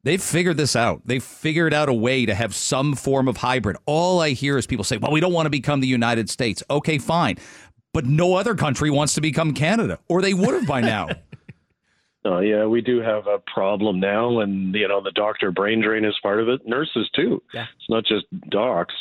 they've 0.07 0.23
figured 0.23 0.57
this 0.57 0.77
out. 0.77 1.03
They've 1.05 1.23
figured 1.23 1.75
out 1.75 1.89
a 1.89 1.93
way 1.93 2.27
to 2.27 2.35
have 2.35 2.55
some 2.55 2.95
form 2.95 3.27
of 3.27 3.37
hybrid. 3.39 3.77
All 3.87 4.21
I 4.21 4.31
hear 4.31 4.57
is 4.57 4.67
people 4.67 4.85
say, 4.85 4.97
well, 4.97 5.11
we 5.11 5.21
don't 5.21 5.33
want 5.33 5.47
to 5.47 5.51
become 5.51 5.81
the 5.81 5.89
United 5.89 6.31
States. 6.31 6.63
Okay, 6.71 6.99
fine. 6.99 7.37
But 7.93 8.07
no 8.07 8.35
other 8.35 8.55
country 8.55 8.91
wants 8.91 9.15
to 9.15 9.21
become 9.21 9.53
Canada, 9.53 9.99
or 10.09 10.23
they 10.23 10.33
would 10.33 10.55
have 10.55 10.67
by 10.67 10.81
now. 10.81 11.09
Uh, 12.27 12.41
yeah, 12.41 12.67
we 12.67 12.81
do 12.81 13.01
have 13.01 13.27
a 13.27 13.39
problem 13.53 14.01
now, 14.01 14.41
and 14.41 14.75
you 14.75 14.89
know 14.89 15.01
the 15.01 15.13
doctor 15.13 15.53
brain 15.53 15.81
drain 15.81 16.05
is 16.05 16.15
part 16.23 16.41
of 16.41 16.49
it. 16.49 16.67
Nurses 16.67 17.09
too. 17.15 17.43
Yeah. 17.55 17.67
It's 17.77 17.89
not 17.89 18.05
just 18.05 18.25
docs. 18.51 18.95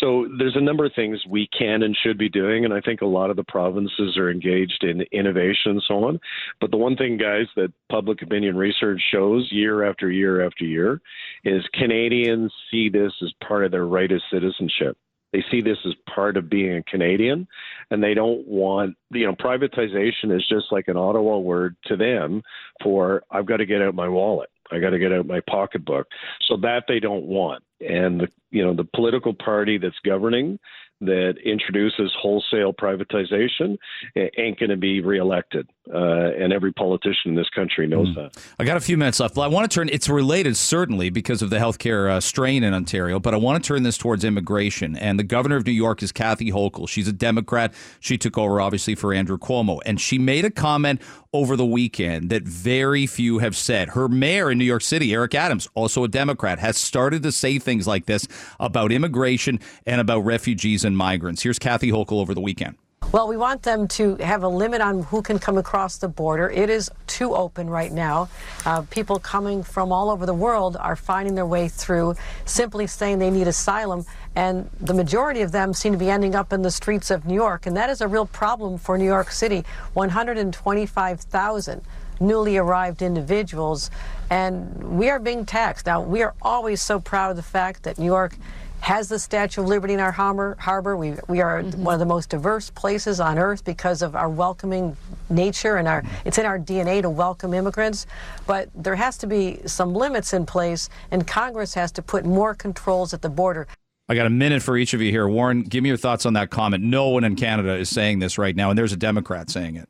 So 0.00 0.28
there's 0.38 0.56
a 0.56 0.60
number 0.60 0.86
of 0.86 0.92
things 0.94 1.20
we 1.28 1.48
can 1.56 1.82
and 1.82 1.96
should 2.02 2.16
be 2.16 2.28
doing, 2.28 2.64
and 2.64 2.72
I 2.72 2.80
think 2.80 3.02
a 3.02 3.06
lot 3.06 3.28
of 3.28 3.36
the 3.36 3.44
provinces 3.44 4.16
are 4.16 4.30
engaged 4.30 4.82
in 4.82 5.02
innovation 5.12 5.72
and 5.72 5.82
so 5.86 6.04
on. 6.04 6.20
But 6.60 6.70
the 6.70 6.78
one 6.78 6.96
thing, 6.96 7.18
guys, 7.18 7.46
that 7.56 7.72
public 7.90 8.22
opinion 8.22 8.56
research 8.56 9.02
shows 9.12 9.48
year 9.50 9.84
after 9.84 10.10
year 10.10 10.46
after 10.46 10.64
year 10.64 11.00
is 11.44 11.62
Canadians 11.74 12.52
see 12.70 12.88
this 12.88 13.12
as 13.22 13.32
part 13.46 13.64
of 13.64 13.72
their 13.72 13.86
right 13.86 14.10
of 14.10 14.22
citizenship. 14.32 14.96
They 15.32 15.44
see 15.50 15.60
this 15.60 15.78
as 15.86 15.94
part 16.12 16.36
of 16.36 16.50
being 16.50 16.76
a 16.76 16.82
Canadian, 16.82 17.46
and 17.90 18.02
they 18.02 18.14
don't 18.14 18.46
want, 18.46 18.96
you 19.10 19.26
know, 19.26 19.34
privatization 19.34 20.34
is 20.36 20.46
just 20.48 20.72
like 20.72 20.88
an 20.88 20.96
Ottawa 20.96 21.38
word 21.38 21.76
to 21.86 21.96
them 21.96 22.42
for 22.82 23.22
I've 23.30 23.46
got 23.46 23.58
to 23.58 23.66
get 23.66 23.82
out 23.82 23.94
my 23.94 24.08
wallet. 24.08 24.50
I 24.72 24.78
got 24.78 24.90
to 24.90 24.98
get 24.98 25.12
out 25.12 25.26
my 25.26 25.40
pocketbook. 25.48 26.06
So 26.42 26.56
that 26.58 26.84
they 26.88 27.00
don't 27.00 27.24
want. 27.24 27.62
And 27.80 28.20
the, 28.20 28.28
you 28.50 28.64
know, 28.64 28.74
the 28.74 28.84
political 28.84 29.34
party 29.34 29.78
that's 29.78 29.98
governing 30.04 30.58
that 31.00 31.36
introduces 31.44 32.12
wholesale 32.20 32.72
privatization 32.72 33.78
eh, 34.16 34.28
ain't 34.36 34.58
going 34.58 34.70
to 34.70 34.76
be 34.76 35.00
reelected. 35.00 35.68
Uh, 35.92 36.30
and 36.38 36.52
every 36.52 36.72
politician 36.72 37.30
in 37.30 37.34
this 37.34 37.48
country 37.50 37.86
knows 37.86 38.08
Mm. 38.10 38.14
that. 38.14 38.36
I 38.58 38.64
got 38.64 38.76
a 38.76 38.80
few 38.80 38.96
minutes 38.96 39.18
left. 39.18 39.36
I 39.36 39.48
want 39.48 39.68
to 39.70 39.74
turn. 39.74 39.88
It's 39.90 40.08
related 40.08 40.56
certainly 40.56 41.10
because 41.10 41.42
of 41.42 41.50
the 41.50 41.56
healthcare 41.58 42.08
uh, 42.10 42.20
strain 42.20 42.62
in 42.62 42.72
Ontario, 42.74 43.18
but 43.18 43.34
I 43.34 43.38
want 43.38 43.62
to 43.62 43.66
turn 43.66 43.82
this 43.82 43.98
towards 43.98 44.22
immigration. 44.24 44.96
And 44.96 45.18
the 45.18 45.24
governor 45.24 45.56
of 45.56 45.66
New 45.66 45.72
York 45.72 46.02
is 46.02 46.12
Kathy 46.12 46.52
Hochul. 46.52 46.88
She's 46.88 47.08
a 47.08 47.12
Democrat. 47.12 47.74
She 47.98 48.16
took 48.16 48.38
over 48.38 48.60
obviously 48.60 48.94
for 48.94 49.12
Andrew 49.12 49.36
Cuomo, 49.38 49.80
and 49.84 50.00
she 50.00 50.18
made 50.18 50.44
a 50.44 50.50
comment 50.50 51.00
over 51.32 51.56
the 51.56 51.66
weekend 51.66 52.30
that 52.30 52.42
very 52.44 53.06
few 53.06 53.38
have 53.38 53.56
said. 53.56 53.90
Her 53.90 54.08
mayor 54.08 54.50
in 54.50 54.58
New 54.58 54.64
York 54.64 54.82
City, 54.82 55.12
Eric 55.12 55.34
Adams, 55.34 55.68
also 55.74 56.04
a 56.04 56.08
Democrat, 56.08 56.58
has 56.60 56.76
started 56.76 57.22
to 57.24 57.32
say 57.32 57.58
things 57.58 57.86
like 57.86 58.06
this 58.06 58.28
about 58.60 58.92
immigration 58.92 59.58
and 59.86 60.00
about 60.00 60.20
refugees 60.20 60.84
and 60.84 60.96
migrants. 60.96 61.42
Here's 61.42 61.58
Kathy 61.58 61.90
Hochul 61.90 62.20
over 62.20 62.34
the 62.34 62.40
weekend. 62.40 62.76
Well, 63.12 63.26
we 63.26 63.36
want 63.36 63.64
them 63.64 63.88
to 63.88 64.14
have 64.18 64.44
a 64.44 64.48
limit 64.48 64.80
on 64.80 65.02
who 65.02 65.20
can 65.20 65.40
come 65.40 65.58
across 65.58 65.96
the 65.96 66.06
border. 66.06 66.48
It 66.48 66.70
is 66.70 66.92
too 67.08 67.34
open 67.34 67.68
right 67.68 67.90
now. 67.90 68.28
Uh, 68.64 68.82
people 68.82 69.18
coming 69.18 69.64
from 69.64 69.90
all 69.90 70.10
over 70.10 70.26
the 70.26 70.34
world 70.34 70.76
are 70.78 70.94
finding 70.94 71.34
their 71.34 71.44
way 71.44 71.66
through, 71.66 72.14
simply 72.44 72.86
saying 72.86 73.18
they 73.18 73.32
need 73.32 73.48
asylum, 73.48 74.06
and 74.36 74.70
the 74.80 74.94
majority 74.94 75.40
of 75.40 75.50
them 75.50 75.74
seem 75.74 75.90
to 75.90 75.98
be 75.98 76.08
ending 76.08 76.36
up 76.36 76.52
in 76.52 76.62
the 76.62 76.70
streets 76.70 77.10
of 77.10 77.26
New 77.26 77.34
York, 77.34 77.66
and 77.66 77.76
that 77.76 77.90
is 77.90 78.00
a 78.00 78.06
real 78.06 78.26
problem 78.26 78.78
for 78.78 78.96
New 78.96 79.06
York 79.06 79.32
City. 79.32 79.64
125,000 79.94 81.82
newly 82.20 82.58
arrived 82.58 83.02
individuals, 83.02 83.90
and 84.30 84.84
we 84.84 85.10
are 85.10 85.18
being 85.18 85.44
taxed. 85.44 85.86
Now, 85.86 86.00
we 86.00 86.22
are 86.22 86.34
always 86.40 86.80
so 86.80 87.00
proud 87.00 87.30
of 87.30 87.36
the 87.36 87.42
fact 87.42 87.82
that 87.82 87.98
New 87.98 88.06
York 88.06 88.36
has 88.80 89.08
the 89.08 89.18
Statue 89.18 89.62
of 89.62 89.68
Liberty 89.68 89.94
in 89.94 90.00
our 90.00 90.12
harbor. 90.12 90.56
harbor. 90.58 90.96
We, 90.96 91.14
we 91.28 91.40
are 91.40 91.62
mm-hmm. 91.62 91.82
one 91.82 91.94
of 91.94 92.00
the 92.00 92.06
most 92.06 92.30
diverse 92.30 92.70
places 92.70 93.20
on 93.20 93.38
earth 93.38 93.64
because 93.64 94.02
of 94.02 94.16
our 94.16 94.28
welcoming 94.28 94.96
nature 95.28 95.76
and 95.76 95.86
our 95.86 96.02
it's 96.24 96.38
in 96.38 96.46
our 96.46 96.58
DNA 96.58 97.02
to 97.02 97.10
welcome 97.10 97.54
immigrants. 97.54 98.06
But 98.46 98.68
there 98.74 98.96
has 98.96 99.16
to 99.18 99.26
be 99.26 99.60
some 99.66 99.94
limits 99.94 100.32
in 100.32 100.46
place, 100.46 100.88
and 101.10 101.26
Congress 101.26 101.74
has 101.74 101.92
to 101.92 102.02
put 102.02 102.24
more 102.24 102.54
controls 102.54 103.12
at 103.14 103.22
the 103.22 103.28
border. 103.28 103.66
I 104.08 104.14
got 104.14 104.26
a 104.26 104.30
minute 104.30 104.62
for 104.62 104.76
each 104.76 104.92
of 104.92 105.00
you 105.00 105.10
here. 105.10 105.28
Warren, 105.28 105.62
give 105.62 105.84
me 105.84 105.88
your 105.88 105.96
thoughts 105.96 106.26
on 106.26 106.32
that 106.32 106.50
comment. 106.50 106.82
No 106.82 107.10
one 107.10 107.22
in 107.22 107.36
Canada 107.36 107.76
is 107.76 107.88
saying 107.88 108.18
this 108.18 108.38
right 108.38 108.56
now, 108.56 108.70
and 108.70 108.76
there's 108.76 108.92
a 108.92 108.96
Democrat 108.96 109.50
saying 109.50 109.76
it. 109.76 109.88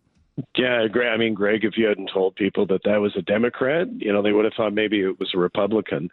Yeah, 0.57 0.87
Greg. 0.87 1.09
I 1.13 1.17
mean, 1.17 1.35
Greg, 1.35 1.65
if 1.65 1.77
you 1.77 1.87
hadn't 1.87 2.11
told 2.13 2.35
people 2.37 2.67
that 2.67 2.83
that 2.85 3.01
was 3.01 3.15
a 3.17 3.23
Democrat, 3.23 3.89
you 3.97 4.13
know, 4.13 4.23
they 4.23 4.33
would 4.33 4.45
have 4.45 4.55
thought 4.55 4.73
maybe 4.73 5.01
it 5.01 5.19
was 5.19 5.31
a 5.35 5.39
Republican. 5.39 6.11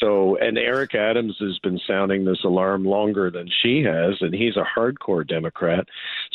So, 0.00 0.36
and 0.36 0.58
Eric 0.58 0.94
Adams 0.94 1.36
has 1.40 1.58
been 1.60 1.80
sounding 1.86 2.24
this 2.24 2.44
alarm 2.44 2.84
longer 2.84 3.30
than 3.30 3.48
she 3.62 3.82
has, 3.82 4.16
and 4.20 4.34
he's 4.34 4.56
a 4.56 4.64
hardcore 4.78 5.26
Democrat. 5.26 5.86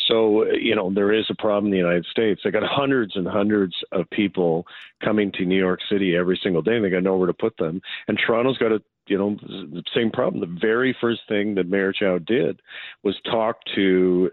So, 0.08 0.50
you 0.52 0.74
know, 0.74 0.92
there 0.92 1.12
is 1.12 1.26
a 1.30 1.34
problem 1.34 1.66
in 1.66 1.72
the 1.72 1.78
United 1.78 2.06
States. 2.06 2.40
They 2.42 2.50
got 2.50 2.62
hundreds 2.64 3.16
and 3.16 3.26
hundreds 3.26 3.74
of 3.92 4.08
people 4.10 4.66
coming 5.02 5.32
to 5.32 5.44
New 5.44 5.58
York 5.58 5.80
City 5.90 6.16
every 6.16 6.38
single 6.42 6.62
day, 6.62 6.76
and 6.76 6.84
they 6.84 6.90
got 6.90 7.02
nowhere 7.02 7.26
to 7.26 7.34
put 7.34 7.56
them. 7.56 7.80
And 8.08 8.18
Toronto's 8.18 8.58
got 8.58 8.72
a 8.72 8.82
you 9.06 9.18
know, 9.18 9.36
the 9.42 9.82
same 9.92 10.10
problem. 10.10 10.40
The 10.40 10.60
very 10.60 10.96
first 11.00 11.22
thing 11.28 11.56
that 11.56 11.68
Mayor 11.68 11.92
Chow 11.92 12.18
did 12.18 12.60
was 13.02 13.16
talk 13.28 13.56
to 13.74 14.30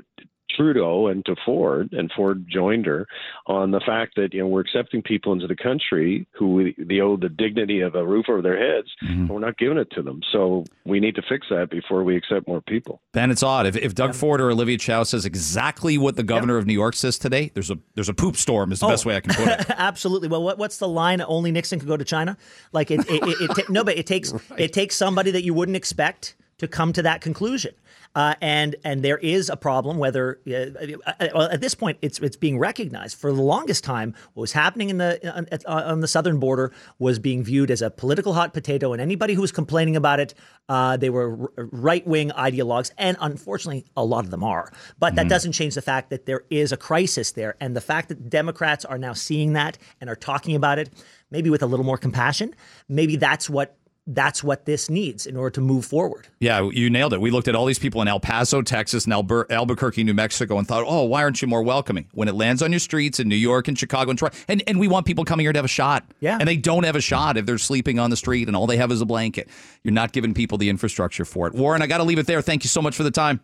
Trudeau 0.57 1.07
and 1.07 1.23
to 1.25 1.35
Ford, 1.45 1.93
and 1.93 2.11
Ford 2.11 2.45
joined 2.49 2.85
her 2.87 3.07
on 3.45 3.71
the 3.71 3.79
fact 3.79 4.15
that 4.15 4.33
you 4.33 4.41
know 4.41 4.47
we're 4.47 4.61
accepting 4.61 5.01
people 5.01 5.31
into 5.31 5.47
the 5.47 5.55
country 5.55 6.27
who 6.31 6.53
we, 6.55 6.75
they 6.77 6.99
owe 6.99 7.15
the 7.15 7.29
dignity 7.29 7.81
of 7.81 7.95
a 7.95 8.05
roof 8.05 8.25
over 8.29 8.41
their 8.41 8.57
heads, 8.57 8.89
and 9.01 9.09
mm-hmm. 9.09 9.27
we're 9.27 9.39
not 9.39 9.57
giving 9.57 9.77
it 9.77 9.89
to 9.91 10.01
them. 10.01 10.21
So 10.31 10.65
we 10.85 10.99
need 10.99 11.15
to 11.15 11.21
fix 11.21 11.47
that 11.49 11.69
before 11.69 12.03
we 12.03 12.17
accept 12.17 12.47
more 12.47 12.61
people. 12.61 13.01
Ben, 13.13 13.31
it's 13.31 13.43
odd. 13.43 13.65
If, 13.67 13.75
if 13.77 13.95
Doug 13.95 14.15
Ford 14.15 14.41
or 14.41 14.49
Olivia 14.51 14.77
Chow 14.77 15.03
says 15.03 15.25
exactly 15.25 15.97
what 15.97 16.15
the 16.15 16.23
governor 16.23 16.57
of 16.57 16.65
New 16.65 16.73
York 16.73 16.95
says 16.95 17.17
today, 17.17 17.51
there's 17.53 17.71
a 17.71 17.77
there's 17.95 18.09
a 18.09 18.13
poop 18.13 18.35
storm. 18.35 18.71
Is 18.71 18.79
the 18.79 18.87
Oh. 18.87 18.89
best 18.89 19.05
way 19.05 19.15
I 19.15 19.19
can 19.19 19.33
put 19.33 19.47
it. 19.47 19.69
Absolutely. 19.77 20.27
Well, 20.27 20.43
what, 20.43 20.57
what's 20.57 20.77
the 20.77 20.87
line? 20.87 21.21
Only 21.21 21.51
Nixon 21.51 21.79
could 21.79 21.87
go 21.87 21.97
to 21.97 22.05
China. 22.05 22.37
Like 22.71 22.89
it. 22.89 23.01
it, 23.09 23.23
it, 23.23 23.41
it 23.41 23.47
ta- 23.55 23.71
no, 23.71 23.83
but 23.83 23.97
it 23.97 24.07
takes 24.07 24.33
it 24.57 24.73
takes 24.73 24.95
somebody 24.95 25.31
that 25.31 25.43
you 25.43 25.53
wouldn't 25.53 25.75
expect 25.75 26.35
to 26.57 26.67
come 26.67 26.93
to 26.93 27.01
that 27.03 27.21
conclusion. 27.21 27.73
Uh, 28.15 28.33
and 28.41 28.75
and 28.83 29.03
there 29.03 29.17
is 29.19 29.49
a 29.49 29.55
problem. 29.55 29.97
Whether 29.97 30.39
uh, 30.47 31.21
uh, 31.21 31.49
at 31.51 31.61
this 31.61 31.75
point 31.75 31.99
it's 32.01 32.17
it's 32.19 32.35
being 32.35 32.57
recognized. 32.57 33.17
For 33.17 33.31
the 33.31 33.41
longest 33.41 33.83
time, 33.83 34.15
what 34.33 34.41
was 34.41 34.53
happening 34.53 34.89
in 34.89 34.97
the 34.97 35.19
on, 35.67 35.83
on 35.83 35.99
the 35.99 36.07
southern 36.07 36.39
border 36.39 36.71
was 36.97 37.19
being 37.19 37.43
viewed 37.43 37.69
as 37.69 37.81
a 37.81 37.91
political 37.91 38.33
hot 38.33 38.53
potato, 38.53 38.91
and 38.91 39.01
anybody 39.01 39.35
who 39.35 39.41
was 39.41 39.51
complaining 39.51 39.95
about 39.95 40.19
it, 40.19 40.33
uh, 40.67 40.97
they 40.97 41.11
were 41.11 41.51
right 41.57 42.07
wing 42.07 42.31
ideologues, 42.31 42.91
and 42.97 43.17
unfortunately, 43.19 43.85
a 43.95 44.03
lot 44.03 44.25
of 44.25 44.31
them 44.31 44.43
are. 44.43 44.71
But 44.97 45.15
that 45.15 45.29
doesn't 45.29 45.51
change 45.51 45.75
the 45.75 45.81
fact 45.83 46.09
that 46.09 46.25
there 46.25 46.43
is 46.49 46.71
a 46.71 46.77
crisis 46.77 47.33
there, 47.33 47.55
and 47.59 47.75
the 47.75 47.81
fact 47.81 48.09
that 48.09 48.29
Democrats 48.29 48.83
are 48.83 48.97
now 48.97 49.13
seeing 49.13 49.53
that 49.53 49.77
and 50.01 50.09
are 50.09 50.15
talking 50.15 50.55
about 50.55 50.79
it, 50.79 50.89
maybe 51.29 51.51
with 51.51 51.61
a 51.61 51.67
little 51.67 51.85
more 51.85 51.97
compassion, 51.97 52.55
maybe 52.89 53.15
that's 53.15 53.47
what 53.47 53.76
that's 54.07 54.41
what 54.43 54.65
this 54.65 54.89
needs 54.89 55.27
in 55.27 55.35
order 55.35 55.49
to 55.51 55.61
move 55.61 55.85
forward. 55.85 56.27
Yeah, 56.39 56.69
you 56.71 56.89
nailed 56.89 57.13
it. 57.13 57.19
We 57.19 57.29
looked 57.29 57.49
at 57.49 57.55
all 57.55 57.65
these 57.65 57.77
people 57.77 58.01
in 58.01 58.07
El 58.07 58.21
Paso, 58.21 58.61
Texas, 58.61 59.03
and 59.03 59.13
Alber- 59.13 59.49
Albuquerque, 59.51 60.03
New 60.03 60.13
Mexico, 60.13 60.57
and 60.57 60.65
thought, 60.65 60.85
oh, 60.87 61.03
why 61.03 61.23
aren't 61.23 61.41
you 61.41 61.47
more 61.47 61.61
welcoming? 61.61 62.07
When 62.13 62.27
it 62.27 62.33
lands 62.33 62.61
on 62.61 62.71
your 62.71 62.79
streets 62.79 63.19
in 63.19 63.27
New 63.27 63.35
York 63.35 63.67
and 63.67 63.77
Chicago 63.77 64.09
and 64.09 64.17
Toronto, 64.17 64.37
and, 64.47 64.63
and 64.65 64.79
we 64.79 64.87
want 64.87 65.05
people 65.05 65.25
coming 65.25 65.43
here 65.43 65.51
to 65.51 65.57
have 65.57 65.65
a 65.65 65.67
shot. 65.67 66.05
Yeah. 66.21 66.37
And 66.39 66.47
they 66.47 66.57
don't 66.57 66.85
have 66.85 66.95
a 66.95 67.01
shot 67.01 67.37
if 67.37 67.45
they're 67.45 67.57
sleeping 67.57 67.99
on 67.99 68.09
the 68.09 68.17
street 68.17 68.47
and 68.47 68.55
all 68.55 68.65
they 68.65 68.77
have 68.77 68.91
is 68.91 69.01
a 69.01 69.05
blanket. 69.05 69.49
You're 69.83 69.93
not 69.93 70.13
giving 70.13 70.33
people 70.33 70.57
the 70.57 70.69
infrastructure 70.69 71.25
for 71.25 71.47
it. 71.47 71.53
Warren, 71.53 71.81
I 71.81 71.87
got 71.87 71.97
to 71.97 72.03
leave 72.03 72.19
it 72.19 72.27
there. 72.27 72.41
Thank 72.41 72.63
you 72.63 72.69
so 72.69 72.81
much 72.81 72.95
for 72.95 73.03
the 73.03 73.11
time. 73.11 73.41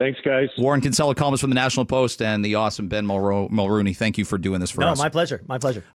Thanks, 0.00 0.18
guys. 0.24 0.48
Warren 0.58 0.80
Kinsella, 0.80 1.14
columnist 1.14 1.42
from 1.42 1.50
the 1.50 1.54
National 1.54 1.86
Post, 1.86 2.20
and 2.20 2.44
the 2.44 2.56
awesome 2.56 2.88
Ben 2.88 3.06
Mulro- 3.06 3.48
Mulroney. 3.48 3.96
Thank 3.96 4.18
you 4.18 4.24
for 4.24 4.38
doing 4.38 4.58
this 4.58 4.72
for 4.72 4.80
no, 4.80 4.88
us. 4.88 4.98
No, 4.98 5.04
my 5.04 5.08
pleasure. 5.08 5.40
My 5.46 5.56
pleasure. 5.56 5.84